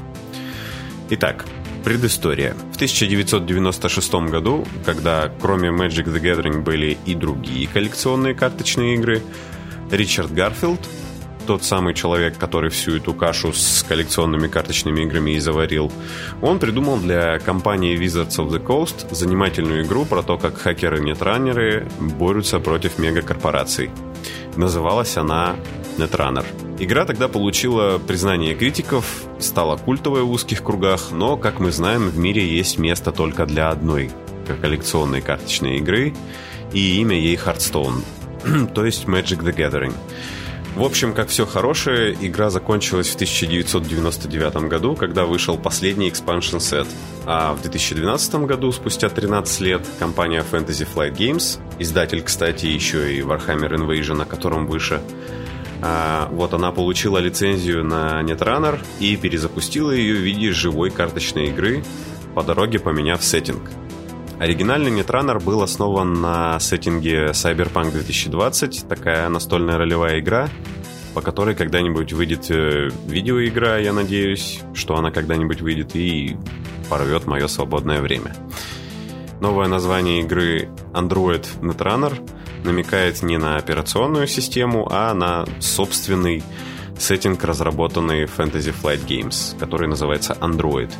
Итак, 1.11 1.45
Предыстория. 1.83 2.55
В 2.71 2.77
1996 2.77 4.13
году, 4.31 4.65
когда 4.87 5.31
кроме 5.39 5.69
Magic 5.69 6.05
the 6.05 6.19
Gathering 6.19 6.63
были 6.63 6.97
и 7.05 7.13
другие 7.13 7.67
коллекционные 7.67 8.33
карточные 8.33 8.95
игры, 8.95 9.21
Ричард 9.91 10.33
Гарфилд, 10.33 10.79
тот 11.45 11.63
самый 11.63 11.93
человек, 11.93 12.37
который 12.37 12.69
всю 12.69 12.97
эту 12.97 13.13
кашу 13.13 13.53
с 13.53 13.83
коллекционными 13.87 14.47
карточными 14.47 15.01
играми 15.01 15.31
и 15.31 15.39
заварил, 15.39 15.91
он 16.41 16.59
придумал 16.59 16.97
для 16.97 17.39
компании 17.39 17.97
Wizards 17.97 18.37
of 18.37 18.49
the 18.49 18.63
Coast 18.63 19.13
занимательную 19.13 19.85
игру 19.85 20.05
про 20.05 20.23
то, 20.23 20.37
как 20.37 20.57
хакеры-нетранеры 20.57 21.87
борются 21.99 22.59
против 22.59 22.97
мегакорпораций. 22.97 23.91
Называлась 24.55 25.17
она 25.17 25.55
Netrunner. 25.97 26.45
Игра 26.79 27.05
тогда 27.05 27.27
получила 27.27 27.99
признание 27.99 28.55
критиков, 28.55 29.23
стала 29.39 29.77
культовой 29.77 30.23
в 30.23 30.31
узких 30.31 30.63
кругах, 30.63 31.11
но, 31.11 31.37
как 31.37 31.59
мы 31.59 31.71
знаем, 31.71 32.09
в 32.09 32.17
мире 32.17 32.47
есть 32.47 32.79
место 32.79 33.11
только 33.11 33.45
для 33.45 33.69
одной 33.69 34.09
коллекционной 34.61 35.21
карточной 35.21 35.77
игры, 35.77 36.13
и 36.73 36.99
имя 36.99 37.17
ей 37.17 37.35
Hearthstone, 37.35 38.03
то 38.73 38.85
есть 38.85 39.05
Magic 39.05 39.43
the 39.43 39.55
Gathering. 39.55 39.93
В 40.75 40.83
общем, 40.83 41.13
как 41.13 41.27
все 41.27 41.45
хорошее, 41.45 42.17
игра 42.19 42.49
закончилась 42.49 43.07
в 43.09 43.15
1999 43.15 44.55
году, 44.67 44.95
когда 44.95 45.25
вышел 45.25 45.55
последний 45.55 46.09
expansion 46.09 46.57
set. 46.57 46.87
А 47.27 47.53
в 47.53 47.61
2012 47.61 48.35
году, 48.47 48.71
спустя 48.71 49.09
13 49.09 49.61
лет, 49.61 49.81
компания 49.99 50.43
Fantasy 50.51 50.87
Flight 50.91 51.15
Games, 51.15 51.59
издатель, 51.77 52.23
кстати, 52.23 52.65
еще 52.65 53.15
и 53.15 53.21
Warhammer 53.21 53.71
Invasion, 53.71 54.15
на 54.15 54.25
котором 54.25 54.65
выше, 54.65 54.99
а, 55.83 56.27
вот 56.31 56.55
она 56.55 56.71
получила 56.71 57.19
лицензию 57.19 57.83
на 57.83 58.23
Netrunner 58.23 58.79
и 58.99 59.15
перезапустила 59.15 59.91
ее 59.91 60.15
в 60.15 60.21
виде 60.21 60.51
живой 60.51 60.89
карточной 60.89 61.49
игры, 61.49 61.83
по 62.33 62.41
дороге 62.41 62.79
поменяв 62.79 63.23
сеттинг– 63.23 63.69
Оригинальный 64.39 64.91
Netrunner 64.91 65.41
был 65.41 65.61
основан 65.61 66.13
на 66.13 66.59
сеттинге 66.59 67.27
Cyberpunk 67.27 67.91
2020, 67.91 68.87
такая 68.89 69.29
настольная 69.29 69.77
ролевая 69.77 70.19
игра, 70.19 70.49
по 71.13 71.21
которой 71.21 71.55
когда-нибудь 71.55 72.13
выйдет 72.13 72.49
э, 72.49 72.89
видеоигра, 73.05 73.79
я 73.79 73.93
надеюсь, 73.93 74.61
что 74.73 74.95
она 74.95 75.11
когда-нибудь 75.11 75.61
выйдет 75.61 75.95
и 75.95 76.35
порвет 76.89 77.25
мое 77.27 77.47
свободное 77.47 78.01
время. 78.01 78.35
Новое 79.39 79.67
название 79.67 80.21
игры 80.21 80.69
Android 80.93 81.45
Netrunner 81.61 82.17
намекает 82.63 83.21
не 83.23 83.37
на 83.37 83.57
операционную 83.57 84.27
систему, 84.27 84.87
а 84.89 85.13
на 85.13 85.45
собственный 85.59 86.43
сеттинг, 86.97 87.43
разработанный 87.43 88.23
Fantasy 88.23 88.73
Flight 88.73 89.05
Games, 89.05 89.57
который 89.59 89.87
называется 89.87 90.37
Android, 90.39 90.91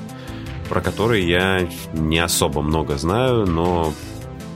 про 0.70 0.82
который 0.82 1.24
я 1.24 1.67
не 1.93 2.20
особо 2.20 2.62
много 2.62 2.98
знаю, 2.98 3.46
но 3.46 3.93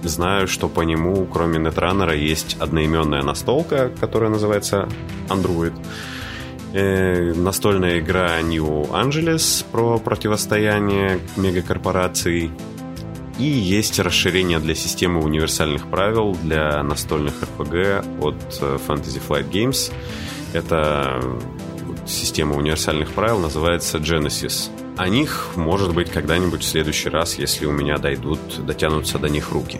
знаю, 0.03 0.47
что 0.47 0.69
по 0.69 0.81
нему, 0.81 1.25
кроме 1.25 1.59
Netrunner, 1.59 2.15
есть 2.17 2.57
одноименная 2.59 3.23
настолка, 3.23 3.91
которая 3.99 4.29
называется 4.29 4.87
Android. 5.29 5.73
Э, 6.73 7.33
настольная 7.33 7.99
игра 7.99 8.41
New 8.41 8.83
Angeles 8.91 9.65
про 9.71 9.99
противостояние 9.99 11.19
мегакорпораций. 11.35 12.51
И 13.39 13.43
есть 13.43 13.99
расширение 13.99 14.59
для 14.59 14.73
системы 14.75 15.21
универсальных 15.21 15.87
правил 15.87 16.35
для 16.43 16.81
настольных 16.83 17.33
RPG 17.41 18.19
от 18.21 18.35
э, 18.61 18.77
Fantasy 18.87 19.21
Flight 19.25 19.49
Games. 19.49 19.93
Это 20.53 21.21
система 22.05 22.55
универсальных 22.55 23.11
правил 23.11 23.39
называется 23.39 23.97
Genesis. 23.99 24.69
О 24.97 25.09
них, 25.09 25.49
может 25.55 25.93
быть, 25.93 26.09
когда-нибудь 26.09 26.63
в 26.63 26.67
следующий 26.67 27.09
раз, 27.09 27.37
если 27.37 27.67
у 27.67 27.71
меня 27.71 27.99
дойдут, 27.99 28.39
дотянутся 28.65 29.19
до 29.19 29.29
них 29.29 29.51
руки. 29.51 29.79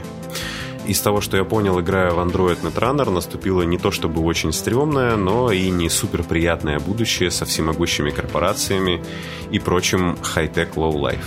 Из 0.85 1.01
того, 1.01 1.21
что 1.21 1.37
я 1.37 1.43
понял, 1.43 1.79
играя 1.81 2.11
в 2.11 2.19
Android 2.19 2.61
Netrunner, 2.61 3.09
наступило 3.09 3.63
не 3.63 3.79
то 3.79 3.89
чтобы 3.89 4.21
очень 4.21 4.53
стрёмное, 4.53 5.17
но 5.17 5.51
и 5.51 5.69
не 5.71 5.89
супер 5.89 6.23
приятное 6.23 6.79
будущее 6.79 7.31
со 7.31 7.45
всемогущими 7.45 8.11
корпорациями 8.11 9.03
и 9.49 9.57
прочим 9.57 10.17
хай-тек 10.21 10.75
low-life. 10.75 11.25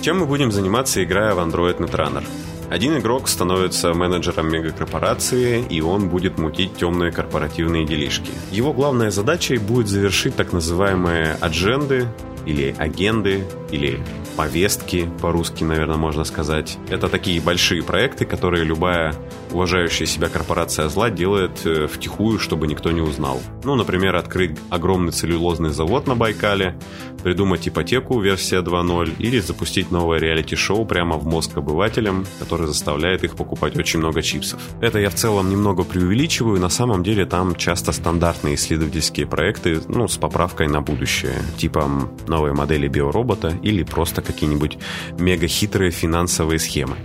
Чем 0.00 0.20
мы 0.20 0.26
будем 0.26 0.52
заниматься, 0.52 1.02
играя 1.02 1.34
в 1.34 1.40
Android 1.40 1.78
Netrunner? 1.78 2.24
Один 2.70 2.96
игрок 2.96 3.28
становится 3.28 3.92
менеджером 3.92 4.50
мегакорпорации, 4.50 5.64
и 5.68 5.80
он 5.80 6.08
будет 6.08 6.38
мутить 6.38 6.76
темные 6.76 7.10
корпоративные 7.10 7.84
делишки. 7.84 8.30
Его 8.52 8.72
главной 8.72 9.10
задачей 9.10 9.58
будет 9.58 9.88
завершить 9.88 10.36
так 10.36 10.52
называемые 10.52 11.36
адженды, 11.40 12.08
или 12.46 12.74
агенды, 12.78 13.44
или 13.70 14.00
повестки, 14.36 15.08
по-русски, 15.20 15.64
наверное, 15.64 15.96
можно 15.96 16.24
сказать. 16.24 16.78
Это 16.88 17.08
такие 17.08 17.40
большие 17.40 17.82
проекты, 17.82 18.24
которые 18.24 18.64
любая 18.64 19.14
уважающая 19.52 20.06
себя 20.06 20.28
корпорация 20.28 20.88
зла 20.88 21.10
делает 21.10 21.64
э, 21.64 21.86
втихую, 21.86 22.38
чтобы 22.38 22.66
никто 22.66 22.90
не 22.90 23.00
узнал. 23.00 23.40
Ну, 23.62 23.76
например, 23.76 24.16
открыть 24.16 24.58
огромный 24.70 25.12
целлюлозный 25.12 25.70
завод 25.70 26.06
на 26.06 26.16
Байкале, 26.16 26.76
придумать 27.22 27.66
ипотеку 27.66 28.20
версия 28.20 28.60
2.0 28.60 29.14
или 29.18 29.40
запустить 29.40 29.90
новое 29.90 30.18
реалити-шоу 30.18 30.84
прямо 30.84 31.16
в 31.16 31.26
мозг 31.26 31.56
обывателям, 31.56 32.26
который 32.38 32.66
заставляет 32.66 33.24
их 33.24 33.36
покупать 33.36 33.76
очень 33.76 34.00
много 34.00 34.22
чипсов. 34.22 34.60
Это 34.80 34.98
я 34.98 35.08
в 35.08 35.14
целом 35.14 35.48
немного 35.48 35.84
преувеличиваю, 35.84 36.60
на 36.60 36.68
самом 36.68 37.02
деле 37.02 37.24
там 37.24 37.54
часто 37.54 37.92
стандартные 37.92 38.56
исследовательские 38.56 39.26
проекты, 39.26 39.80
ну, 39.88 40.08
с 40.08 40.16
поправкой 40.16 40.68
на 40.68 40.82
будущее, 40.82 41.36
типа 41.56 41.88
новые 42.34 42.52
модели 42.52 42.88
биоробота 42.88 43.56
или 43.62 43.84
просто 43.84 44.20
какие-нибудь 44.20 44.78
мега 45.18 45.46
хитрые 45.46 45.92
финансовые 45.92 46.58
схемы. 46.58 46.96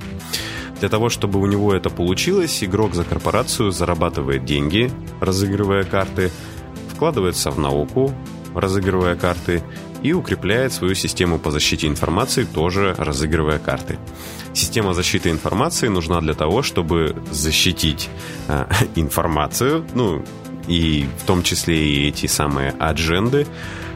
Для 0.80 0.90
того, 0.90 1.10
чтобы 1.10 1.40
у 1.40 1.46
него 1.46 1.74
это 1.74 1.90
получилось, 1.90 2.64
игрок 2.64 2.96
за 2.96 3.04
корпорацию 3.04 3.72
зарабатывает 3.72 4.46
деньги, 4.46 4.92
разыгрывая 5.22 5.84
карты, 5.84 6.32
вкладывается 6.94 7.52
в 7.52 7.60
науку, 7.60 8.12
разыгрывая 8.56 9.16
карты, 9.16 9.62
и 10.02 10.14
укрепляет 10.14 10.74
свою 10.74 10.96
систему 10.96 11.38
по 11.38 11.52
защите 11.52 11.88
информации, 11.88 12.46
тоже 12.46 12.96
разыгрывая 12.98 13.60
карты. 13.60 14.00
Система 14.54 14.94
защиты 14.94 15.30
информации 15.30 15.90
нужна 15.90 16.22
для 16.22 16.34
того, 16.34 16.64
чтобы 16.64 17.16
защитить 17.32 18.10
э, 18.48 18.66
информацию, 18.96 19.86
ну, 19.94 20.24
и 20.70 21.06
в 21.22 21.26
том 21.26 21.44
числе 21.44 21.76
и 21.76 22.08
эти 22.08 22.28
самые 22.28 22.74
адженды, 22.80 23.46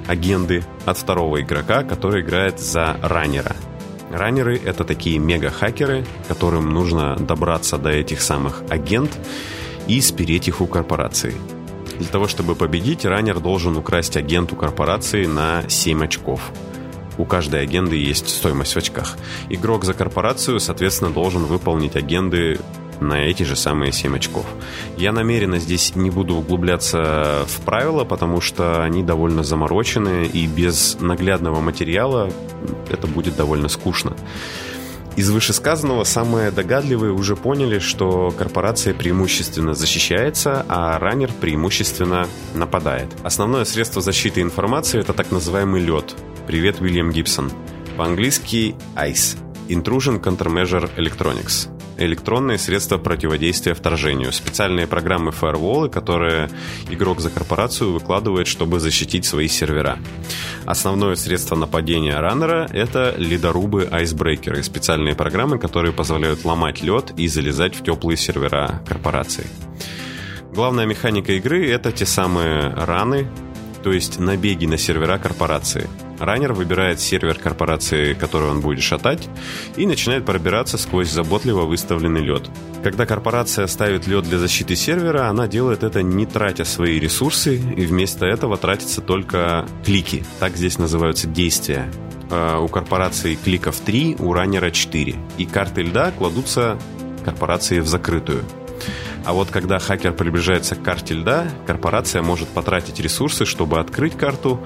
агенды 0.08 0.64
от 0.86 0.98
второго 0.98 1.42
игрока, 1.42 1.84
который 1.84 2.22
играет 2.22 2.60
за 2.60 2.98
раннера– 3.02 3.56
Раннеры— 4.14 4.62
это 4.64 4.84
такие 4.84 5.18
мега-хакеры, 5.18 6.06
которым 6.28 6.70
нужно 6.70 7.16
добраться 7.16 7.80
до 7.80 7.90
этих 7.90 8.22
самых 8.22 8.62
агент 8.70 9.10
и 9.88 10.00
спереть 10.02 10.48
их 10.48 10.62
у 10.62 10.68
корпорации. 10.68 11.34
Для 11.98 12.08
того, 12.08 12.28
чтобы 12.28 12.54
победить, 12.54 13.06
раннер 13.06 13.40
должен 13.40 13.76
украсть 13.76 14.16
агенту 14.16 14.56
корпорации 14.56 15.26
на 15.26 15.68
7 15.68 16.04
очков. 16.04 16.52
У 17.18 17.26
каждой 17.26 17.64
агенды 17.64 17.96
есть 17.96 18.30
стоимость 18.30 18.74
в 18.74 18.78
очках. 18.78 19.18
Игрок 19.50 19.84
за 19.84 19.96
корпорацию, 19.96 20.60
соответственно, 20.60 21.10
должен 21.10 21.46
выполнить 21.46 21.96
агенды 21.96 22.60
на 23.00 23.26
эти 23.26 23.44
же 23.44 23.56
самые 23.56 23.92
7 23.92 24.16
очков. 24.16 24.46
Я 24.98 25.12
намеренно 25.12 25.60
здесь 25.60 25.96
не 25.96 26.10
буду 26.10 26.36
углубляться 26.36 27.46
в 27.48 27.62
правила, 27.62 28.04
потому 28.04 28.42
что 28.42 28.84
они 28.84 29.04
довольно 29.04 29.44
заморочены, 29.44 30.26
и 30.26 30.48
без 30.48 30.98
наглядного 31.00 31.60
материала 31.62 32.32
это 32.90 33.08
будет 33.08 33.36
довольно 33.36 33.68
скучно. 33.68 34.16
Из 35.16 35.30
вышесказанного 35.30 36.06
самые 36.06 36.50
догадливые 36.50 37.12
уже 37.12 37.36
поняли, 37.36 37.78
что 37.78 38.34
корпорация 38.36 38.96
преимущественно 38.96 39.76
защищается, 39.76 40.66
а 40.68 40.98
раннер 40.98 41.30
преимущественно 41.40 42.28
нападает. 42.56 43.10
Основное 43.24 43.64
средство 43.66 44.02
защиты 44.02 44.42
информации– 44.42 45.00
это 45.02 45.14
так 45.14 45.32
называемый 45.32 45.82
лед. 45.82 46.16
Привет, 46.48 46.82
Уильям 46.82 47.12
Гибсон. 47.12 47.52
По-английски 47.96 48.76
ICE– 48.96 49.38
Intrusion 49.70 50.20
Countermeasure 50.20 50.90
Electronics 50.98 51.73
электронные 51.98 52.58
средства 52.58 52.98
противодействия 52.98 53.74
вторжению, 53.74 54.32
специальные 54.32 54.88
программы 54.88 55.32
фаерволы, 55.32 55.90
которые 55.90 56.50
игрок 56.90 57.20
за 57.20 57.30
корпорацию 57.30 57.92
выкладывает, 57.92 58.48
чтобы 58.48 58.80
защитить 58.80 59.26
свои 59.26 59.48
сервера. 59.48 60.00
Основное 60.66 61.16
средство 61.16 61.56
нападения 61.56 62.20
раннера— 62.20 62.68
это 62.74 63.14
ледорубы-айсбрейкеры, 63.18 64.64
специальные 64.64 65.16
программы, 65.16 65.60
которые 65.60 65.94
позволяют 65.94 66.46
ломать 66.46 66.82
лед 66.82 67.14
и 67.18 67.28
залезать 67.28 67.76
в 67.76 67.84
теплые 67.84 68.18
сервера 68.18 68.82
корпорации. 68.88 69.48
Главная 70.54 70.86
механика 70.86 71.34
игры— 71.34 71.68
это 71.70 71.92
те 71.92 72.06
самые 72.06 72.70
раны, 72.74 73.28
то 73.84 73.92
есть 73.92 74.20
набеги 74.20 74.66
на 74.66 74.78
сервера 74.78 75.18
корпорации. 75.18 75.90
Раннер 76.26 76.54
выбирает 76.54 77.00
сервер 77.00 77.36
корпорации, 77.36 78.14
который 78.14 78.50
он 78.50 78.62
будет 78.62 78.84
шатать, 78.84 79.28
и 79.76 79.86
начинает 79.86 80.26
пробираться 80.26 80.78
сквозь 80.78 81.12
заботливо 81.12 81.64
выставленный 81.66 82.22
лед. 82.22 82.50
Когда 82.84 83.06
корпорация 83.06 83.68
ставит 83.68 84.08
лед 84.08 84.24
для 84.24 84.38
защиты 84.38 84.76
сервера, 84.76 85.28
она 85.28 85.48
делает 85.48 85.84
это 85.84 86.02
не 86.02 86.26
тратя 86.26 86.66
свои 86.66 87.00
ресурсы, 87.00 87.56
и 87.56 87.86
вместо 87.86 88.26
этого 88.26 88.58
тратятся 88.58 89.02
только 89.02 89.66
клики. 89.86 90.24
Так 90.40 90.56
здесь 90.56 90.78
называются 90.78 91.28
действия. 91.28 91.92
А 92.30 92.60
у 92.60 92.68
корпорации 92.68 93.36
кликов 93.36 93.78
3, 93.80 94.18
у 94.20 94.34
раннера 94.34 94.72
4. 94.72 95.16
И 95.38 95.46
карты 95.46 95.82
льда 95.82 96.12
кладутся 96.12 96.78
корпорации 97.24 97.80
в 97.80 97.88
закрытую. 97.88 98.44
А 99.26 99.34
вот 99.34 99.50
когда 99.52 99.80
хакер 99.80 100.12
приближается 100.14 100.76
к 100.76 100.84
карте 100.84 101.14
льда, 101.14 101.48
корпорация 101.66 102.22
может 102.22 102.50
потратить 102.50 103.00
ресурсы, 103.00 103.46
чтобы 103.46 103.80
открыть 103.80 104.18
карту, 104.18 104.60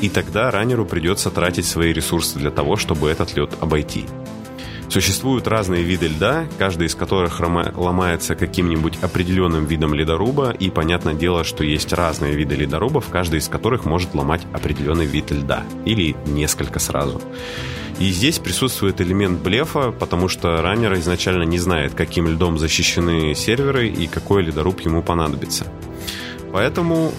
и 0.00 0.08
тогда 0.08 0.50
раннеру 0.50 0.84
придется 0.84 1.30
тратить 1.30 1.66
свои 1.66 1.92
ресурсы 1.92 2.38
для 2.38 2.50
того, 2.50 2.76
чтобы 2.76 3.10
этот 3.10 3.36
лед 3.36 3.50
обойти. 3.60 4.06
Существуют 4.88 5.48
разные 5.48 5.82
виды 5.82 6.08
льда, 6.08 6.46
каждый 6.58 6.86
из 6.86 6.94
которых 6.94 7.40
ломается 7.40 8.34
каким-нибудь 8.34 8.98
определенным 9.02 9.64
видом 9.64 9.94
ледоруба, 9.94 10.50
и 10.50 10.70
понятное 10.70 11.14
дело, 11.14 11.42
что 11.42 11.64
есть 11.64 11.92
разные 11.92 12.34
виды 12.34 12.54
ледорубов, 12.54 13.08
каждый 13.10 13.40
из 13.40 13.48
которых 13.48 13.86
может 13.86 14.14
ломать 14.14 14.42
определенный 14.52 15.06
вид 15.06 15.30
льда, 15.30 15.64
или 15.84 16.14
несколько 16.26 16.78
сразу. 16.78 17.20
И 17.98 18.10
здесь 18.10 18.38
присутствует 18.38 19.00
элемент 19.00 19.40
блефа, 19.40 19.90
потому 19.92 20.28
что 20.28 20.60
раннер 20.60 20.94
изначально 20.94 21.44
не 21.44 21.58
знает, 21.58 21.94
каким 21.94 22.28
льдом 22.28 22.58
защищены 22.58 23.34
серверы 23.34 23.88
и 23.88 24.06
какой 24.06 24.42
ледоруб 24.42 24.80
ему 24.80 25.02
понадобится. 25.02 25.66
Поэтому 26.52 27.12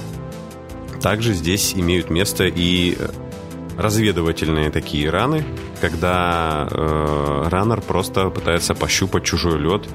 также 1.06 1.36
здесь 1.36 1.76
имеют 1.76 2.10
место 2.10 2.46
и 2.46 2.98
разведывательные 3.78 4.72
такие 4.72 5.08
раны, 5.12 5.46
когда 5.80 6.68
э, 6.68 7.44
раннер 7.48 7.82
просто 7.82 8.32
пытается 8.32 8.74
пощупать 8.74 9.24
чужой 9.24 9.60
лед, 9.60 9.88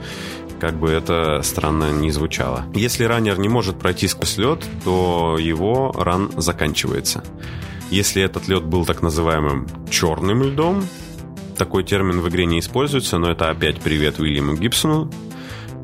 как 0.61 0.77
бы 0.77 0.89
это 0.89 1.41
странно 1.43 1.91
не 1.91 2.13
звучало. 2.13 2.65
Если 2.77 3.03
раннер 3.03 3.41
не 3.41 3.49
может 3.49 3.77
пройти 3.77 4.07
сквозь 4.07 4.39
лед, 4.39 4.65
то 4.85 5.37
его 5.37 5.91
ран 5.99 6.31
заканчивается. 6.37 7.25
Если 7.91 8.23
этот 8.23 8.47
лед 8.47 8.63
был 8.63 8.87
так 8.87 9.03
называемым 9.03 9.67
черным 9.91 10.45
льдом, 10.45 10.85
такой 11.59 11.83
термин 11.83 12.21
в 12.21 12.29
игре 12.29 12.47
не 12.47 12.61
используется, 12.61 13.19
но 13.19 13.33
это 13.33 13.51
опять 13.51 13.81
привет 13.81 14.21
Уильяму 14.21 14.55
Гибсону. 14.55 15.11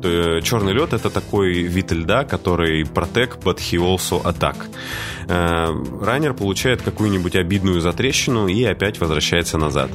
Э, 0.03 0.41
черный 0.43 0.73
лед 0.73 0.93
это 0.93 1.09
такой 1.09 1.53
вид 1.63 1.91
льда, 1.91 2.23
который 2.23 2.83
protect, 2.83 3.41
but 3.43 3.57
he 3.57 3.77
also 3.77 4.23
attack. 4.23 4.57
Э, 5.27 5.73
раннер 6.01 6.33
получает 6.33 6.81
какую-нибудь 6.81 7.35
обидную 7.35 7.81
затрещину 7.81 8.47
и 8.47 8.63
опять 8.63 8.99
возвращается 8.99 9.57
назад. 9.57 9.89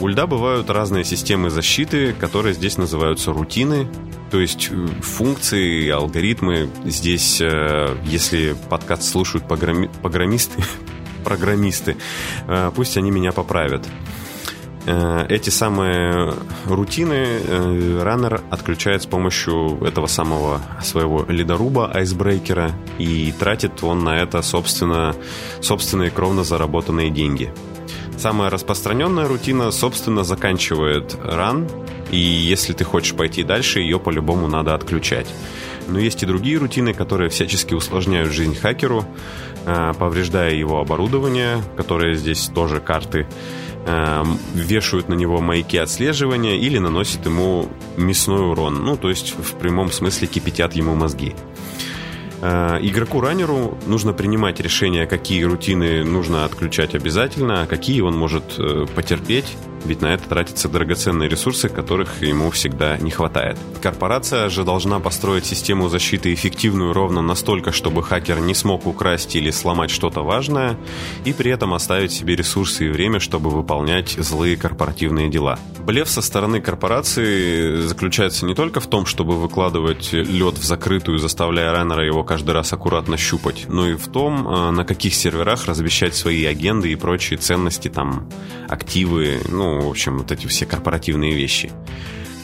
У 0.00 0.08
льда 0.08 0.26
бывают 0.26 0.70
разные 0.70 1.04
системы 1.04 1.50
защиты, 1.50 2.12
которые 2.12 2.52
здесь 2.52 2.76
называются 2.76 3.32
рутины, 3.32 3.88
то 4.30 4.40
есть 4.40 4.68
э, 4.70 4.86
функции, 5.00 5.88
алгоритмы. 5.88 6.68
Здесь, 6.84 7.40
э, 7.40 7.96
если 8.04 8.56
подкаст 8.68 9.04
слушают 9.04 9.46
программисты, 9.46 10.62
программисты, 11.24 11.96
э, 12.48 12.72
пусть 12.74 12.96
они 12.96 13.12
меня 13.12 13.30
поправят. 13.30 13.82
Эти 14.86 15.48
самые 15.48 16.34
рутины 16.66 18.02
раннер 18.02 18.42
отключает 18.50 19.02
с 19.02 19.06
помощью 19.06 19.78
этого 19.82 20.06
самого 20.06 20.60
своего 20.82 21.24
ледоруба, 21.26 21.90
айсбрейкера, 21.90 22.72
и 22.98 23.32
тратит 23.32 23.82
он 23.82 24.04
на 24.04 24.18
это, 24.18 24.42
собственно, 24.42 25.16
собственные 25.62 26.10
кровно 26.10 26.44
заработанные 26.44 27.10
деньги. 27.10 27.50
Самая 28.18 28.50
распространенная 28.50 29.26
рутина, 29.26 29.70
собственно, 29.70 30.22
заканчивает 30.22 31.16
ран, 31.24 31.66
и 32.10 32.18
если 32.18 32.74
ты 32.74 32.84
хочешь 32.84 33.14
пойти 33.14 33.42
дальше, 33.42 33.80
ее 33.80 33.98
по-любому 33.98 34.48
надо 34.48 34.74
отключать. 34.74 35.26
Но 35.88 35.98
есть 35.98 36.22
и 36.22 36.26
другие 36.26 36.58
рутины, 36.58 36.94
которые 36.94 37.28
всячески 37.30 37.74
усложняют 37.74 38.32
жизнь 38.32 38.54
хакеру, 38.54 39.04
э, 39.66 39.92
повреждая 39.98 40.54
его 40.54 40.80
оборудование, 40.80 41.62
которые 41.76 42.14
здесь 42.14 42.50
тоже 42.54 42.80
карты, 42.80 43.20
э, 43.20 43.63
вешают 44.54 45.08
на 45.08 45.14
него 45.14 45.40
маяки 45.40 45.76
отслеживания 45.76 46.56
или 46.56 46.78
наносят 46.78 47.26
ему 47.26 47.68
мясной 47.96 48.50
урон. 48.50 48.82
Ну, 48.84 48.96
то 48.96 49.10
есть 49.10 49.34
в 49.36 49.54
прямом 49.56 49.92
смысле 49.92 50.26
кипятят 50.26 50.74
ему 50.74 50.94
мозги. 50.94 51.34
Э, 52.40 52.78
игроку-раннеру 52.82 53.78
нужно 53.86 54.12
принимать 54.12 54.60
решение, 54.60 55.06
какие 55.06 55.42
рутины 55.44 56.04
нужно 56.04 56.44
отключать 56.44 56.94
обязательно, 56.94 57.62
а 57.62 57.66
какие 57.66 58.02
он 58.02 58.16
может 58.16 58.58
э, 58.58 58.86
потерпеть 58.94 59.56
ведь 59.84 60.00
на 60.00 60.14
это 60.14 60.28
тратятся 60.28 60.68
драгоценные 60.68 61.28
ресурсы, 61.28 61.68
которых 61.68 62.22
ему 62.22 62.50
всегда 62.50 62.96
не 62.98 63.10
хватает. 63.10 63.58
Корпорация 63.82 64.48
же 64.48 64.64
должна 64.64 65.00
построить 65.00 65.46
систему 65.46 65.88
защиты 65.88 66.32
эффективную 66.32 66.92
ровно 66.92 67.22
настолько, 67.22 67.72
чтобы 67.72 68.02
хакер 68.02 68.40
не 68.40 68.54
смог 68.54 68.86
украсть 68.86 69.36
или 69.36 69.50
сломать 69.50 69.90
что-то 69.90 70.22
важное, 70.22 70.76
и 71.24 71.32
при 71.32 71.50
этом 71.50 71.74
оставить 71.74 72.12
себе 72.12 72.36
ресурсы 72.36 72.86
и 72.86 72.90
время, 72.90 73.20
чтобы 73.20 73.50
выполнять 73.50 74.10
злые 74.10 74.56
корпоративные 74.56 75.28
дела. 75.28 75.58
Блеф 75.84 76.08
со 76.08 76.22
стороны 76.22 76.62
корпорации 76.62 77.76
заключается 77.82 78.46
не 78.46 78.54
только 78.54 78.80
в 78.80 78.86
том, 78.86 79.04
чтобы 79.04 79.38
выкладывать 79.38 80.12
лед 80.12 80.56
в 80.56 80.64
закрытую, 80.64 81.18
заставляя 81.18 81.72
раннера 81.72 82.06
его 82.06 82.24
каждый 82.24 82.52
раз 82.52 82.72
аккуратно 82.72 83.18
щупать, 83.18 83.66
но 83.68 83.88
и 83.88 83.94
в 83.94 84.08
том, 84.08 84.48
э, 84.48 84.70
на 84.70 84.84
каких 84.84 85.14
серверах 85.14 85.66
размещать 85.66 86.14
свои 86.14 86.44
агенды 86.46 86.90
и 86.90 86.96
прочие 86.96 87.38
ценности, 87.38 87.88
там, 87.88 88.28
активы, 88.68 89.40
ну, 89.48 89.73
в 89.80 89.88
общем, 89.88 90.18
вот 90.18 90.32
эти 90.32 90.46
все 90.46 90.66
корпоративные 90.66 91.34
вещи. 91.34 91.70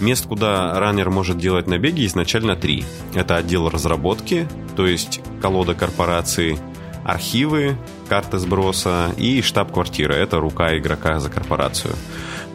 Мест, 0.00 0.26
куда 0.26 0.78
раннер 0.80 1.10
может 1.10 1.38
делать 1.38 1.66
набеги, 1.66 2.06
изначально 2.06 2.56
три. 2.56 2.84
Это 3.14 3.36
отдел 3.36 3.68
разработки, 3.68 4.48
то 4.74 4.86
есть 4.86 5.20
колода 5.42 5.74
корпорации, 5.74 6.58
архивы, 7.04 7.76
карты 8.08 8.38
сброса 8.38 9.10
и 9.18 9.42
штаб-квартира. 9.42 10.14
Это 10.14 10.38
рука 10.38 10.76
игрока 10.78 11.18
за 11.18 11.28
корпорацию. 11.28 11.94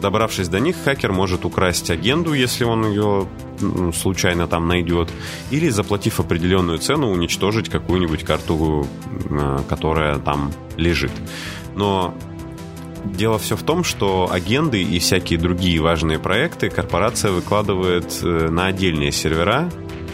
Добравшись 0.00 0.48
до 0.48 0.60
них, 0.60 0.76
хакер 0.84 1.12
может 1.12 1.44
украсть 1.44 1.90
агенду, 1.90 2.34
если 2.34 2.64
он 2.64 2.86
ее 2.86 3.26
ну, 3.60 3.92
случайно 3.92 4.46
там 4.46 4.68
найдет, 4.68 5.08
или, 5.50 5.68
заплатив 5.68 6.20
определенную 6.20 6.78
цену, 6.78 7.10
уничтожить 7.10 7.70
какую-нибудь 7.70 8.24
карту, 8.24 8.86
которая 9.68 10.18
там 10.18 10.52
лежит. 10.76 11.12
Но 11.74 12.14
Дело 13.14 13.38
все 13.38 13.56
в 13.56 13.62
том, 13.62 13.84
что 13.84 14.28
агенды 14.30 14.82
и 14.82 14.98
всякие 14.98 15.38
другие 15.38 15.80
важные 15.80 16.18
проекты 16.18 16.68
корпорация 16.68 17.30
выкладывает 17.30 18.20
э, 18.22 18.48
на 18.50 18.66
отдельные 18.66 19.12
сервера, 19.12 19.70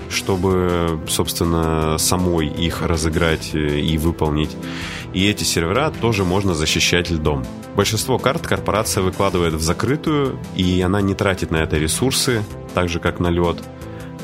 чтобы, 0.09 1.01
собственно, 1.09 1.97
самой 1.99 2.47
их 2.47 2.83
разыграть 2.83 3.55
э, 3.55 3.81
и 3.81 3.99
выполнить. 3.99 4.57
И 5.15 5.27
эти 5.27 5.43
сервера 5.43 5.93
тоже 6.01 6.25
можно 6.25 6.55
защищать 6.55 7.11
льдом. 7.11 7.45
Большинство 7.75 8.19
карт 8.19 8.47
корпорация 8.47 9.03
выкладывает 9.03 9.55
в 9.55 9.61
закрытую, 9.63 10.39
и 10.55 10.81
она 10.83 11.01
не 11.01 11.15
тратит 11.15 11.51
на 11.51 11.57
это 11.57 11.79
ресурсы, 11.79 12.45
так 12.75 12.89
же 12.89 13.01
как 13.01 13.19
на 13.19 13.29
лед, 13.29 13.57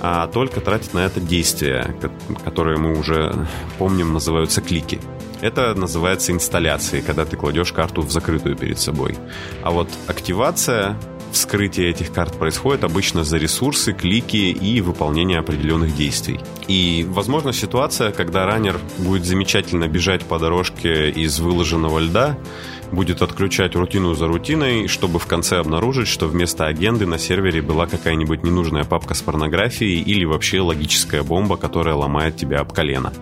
а 0.00 0.26
только 0.28 0.60
тратит 0.60 0.94
на 0.94 1.00
это 1.00 1.20
действия, 1.20 1.96
которые 2.44 2.78
мы 2.78 2.98
уже 2.98 3.34
помним 3.78 4.12
называются 4.12 4.60
клики. 4.60 5.00
Это 5.40 5.74
называется 5.74 6.32
инсталляцией, 6.32 7.02
когда 7.02 7.24
ты 7.24 7.36
кладешь 7.36 7.72
карту 7.72 8.02
в 8.02 8.10
закрытую 8.10 8.56
перед 8.56 8.78
собой. 8.78 9.16
А 9.62 9.70
вот 9.70 9.88
активация, 10.06 10.96
вскрытие 11.32 11.90
этих 11.90 12.12
карт 12.12 12.38
происходит 12.38 12.84
обычно 12.84 13.24
за 13.24 13.36
ресурсы, 13.36 13.92
клики 13.92 14.36
и 14.36 14.80
выполнение 14.80 15.38
определенных 15.38 15.94
действий. 15.94 16.40
И, 16.66 17.06
возможно, 17.08 17.52
ситуация, 17.52 18.12
когда 18.12 18.46
раннер 18.46 18.78
будет 18.98 19.24
замечательно 19.24 19.88
бежать 19.88 20.24
по 20.24 20.38
дорожке 20.38 21.10
из 21.10 21.38
выложенного 21.38 21.98
льда, 22.00 22.36
будет 22.92 23.22
отключать 23.22 23.74
рутину 23.74 24.14
за 24.14 24.26
рутиной, 24.26 24.88
чтобы 24.88 25.18
в 25.18 25.26
конце 25.26 25.58
обнаружить, 25.58 26.08
что 26.08 26.26
вместо 26.26 26.66
агенды 26.66 27.06
на 27.06 27.18
сервере 27.18 27.62
была 27.62 27.86
какая-нибудь 27.86 28.42
ненужная 28.42 28.84
папка 28.84 29.14
с 29.14 29.22
порнографией 29.22 30.00
или 30.00 30.24
вообще 30.24 30.60
логическая 30.60 31.22
бомба, 31.22 31.56
которая 31.56 31.94
ломает 31.94 32.36
тебя 32.36 32.60
об 32.60 32.72
колено. 32.72 33.12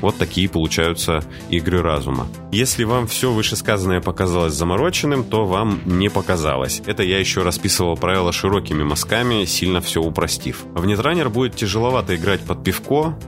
Вот 0.00 0.16
такие 0.18 0.48
получаются 0.48 1.24
игры 1.50 1.82
разума. 1.82 2.26
Если 2.52 2.84
вам 2.84 3.06
все 3.06 3.32
вышесказанное 3.32 4.00
показалось 4.00 4.54
замороченным, 4.54 5.24
то 5.24 5.44
вам 5.44 5.80
не 5.84 6.08
показалось. 6.08 6.82
Это 6.86 7.02
я 7.02 7.18
еще 7.18 7.42
расписывал 7.42 7.96
правила 7.96 8.32
широкими 8.32 8.82
мазками, 8.82 9.44
сильно 9.44 9.80
все 9.80 10.02
упростив. 10.02 10.64
В 10.74 10.86
Нетранер 10.86 11.28
будет 11.28 11.56
тяжеловато 11.56 12.16
играть 12.16 12.40
под 12.40 12.64
пивко, 12.64 13.18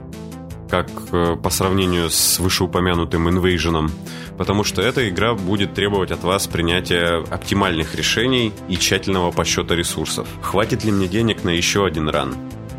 как 0.71 0.89
э, 1.11 1.35
по 1.35 1.49
сравнению 1.49 2.09
с 2.09 2.39
вышеупомянутым 2.39 3.27
Invasion, 3.27 3.91
потому 4.37 4.63
что 4.63 4.81
эта 4.81 5.09
игра 5.09 5.33
будет 5.33 5.73
требовать 5.73 6.11
от 6.11 6.23
вас 6.23 6.47
принятия 6.47 7.23
оптимальных 7.29 7.93
решений 7.93 8.53
и 8.69 8.77
тщательного 8.77 9.31
подсчета 9.31 9.75
ресурсов. 9.75 10.29
Хватит 10.41 10.85
ли 10.85 10.91
мне 10.93 11.09
денег 11.09 11.43
на 11.43 11.49
еще 11.49 11.85
один 11.85 12.07
ран? 12.07 12.35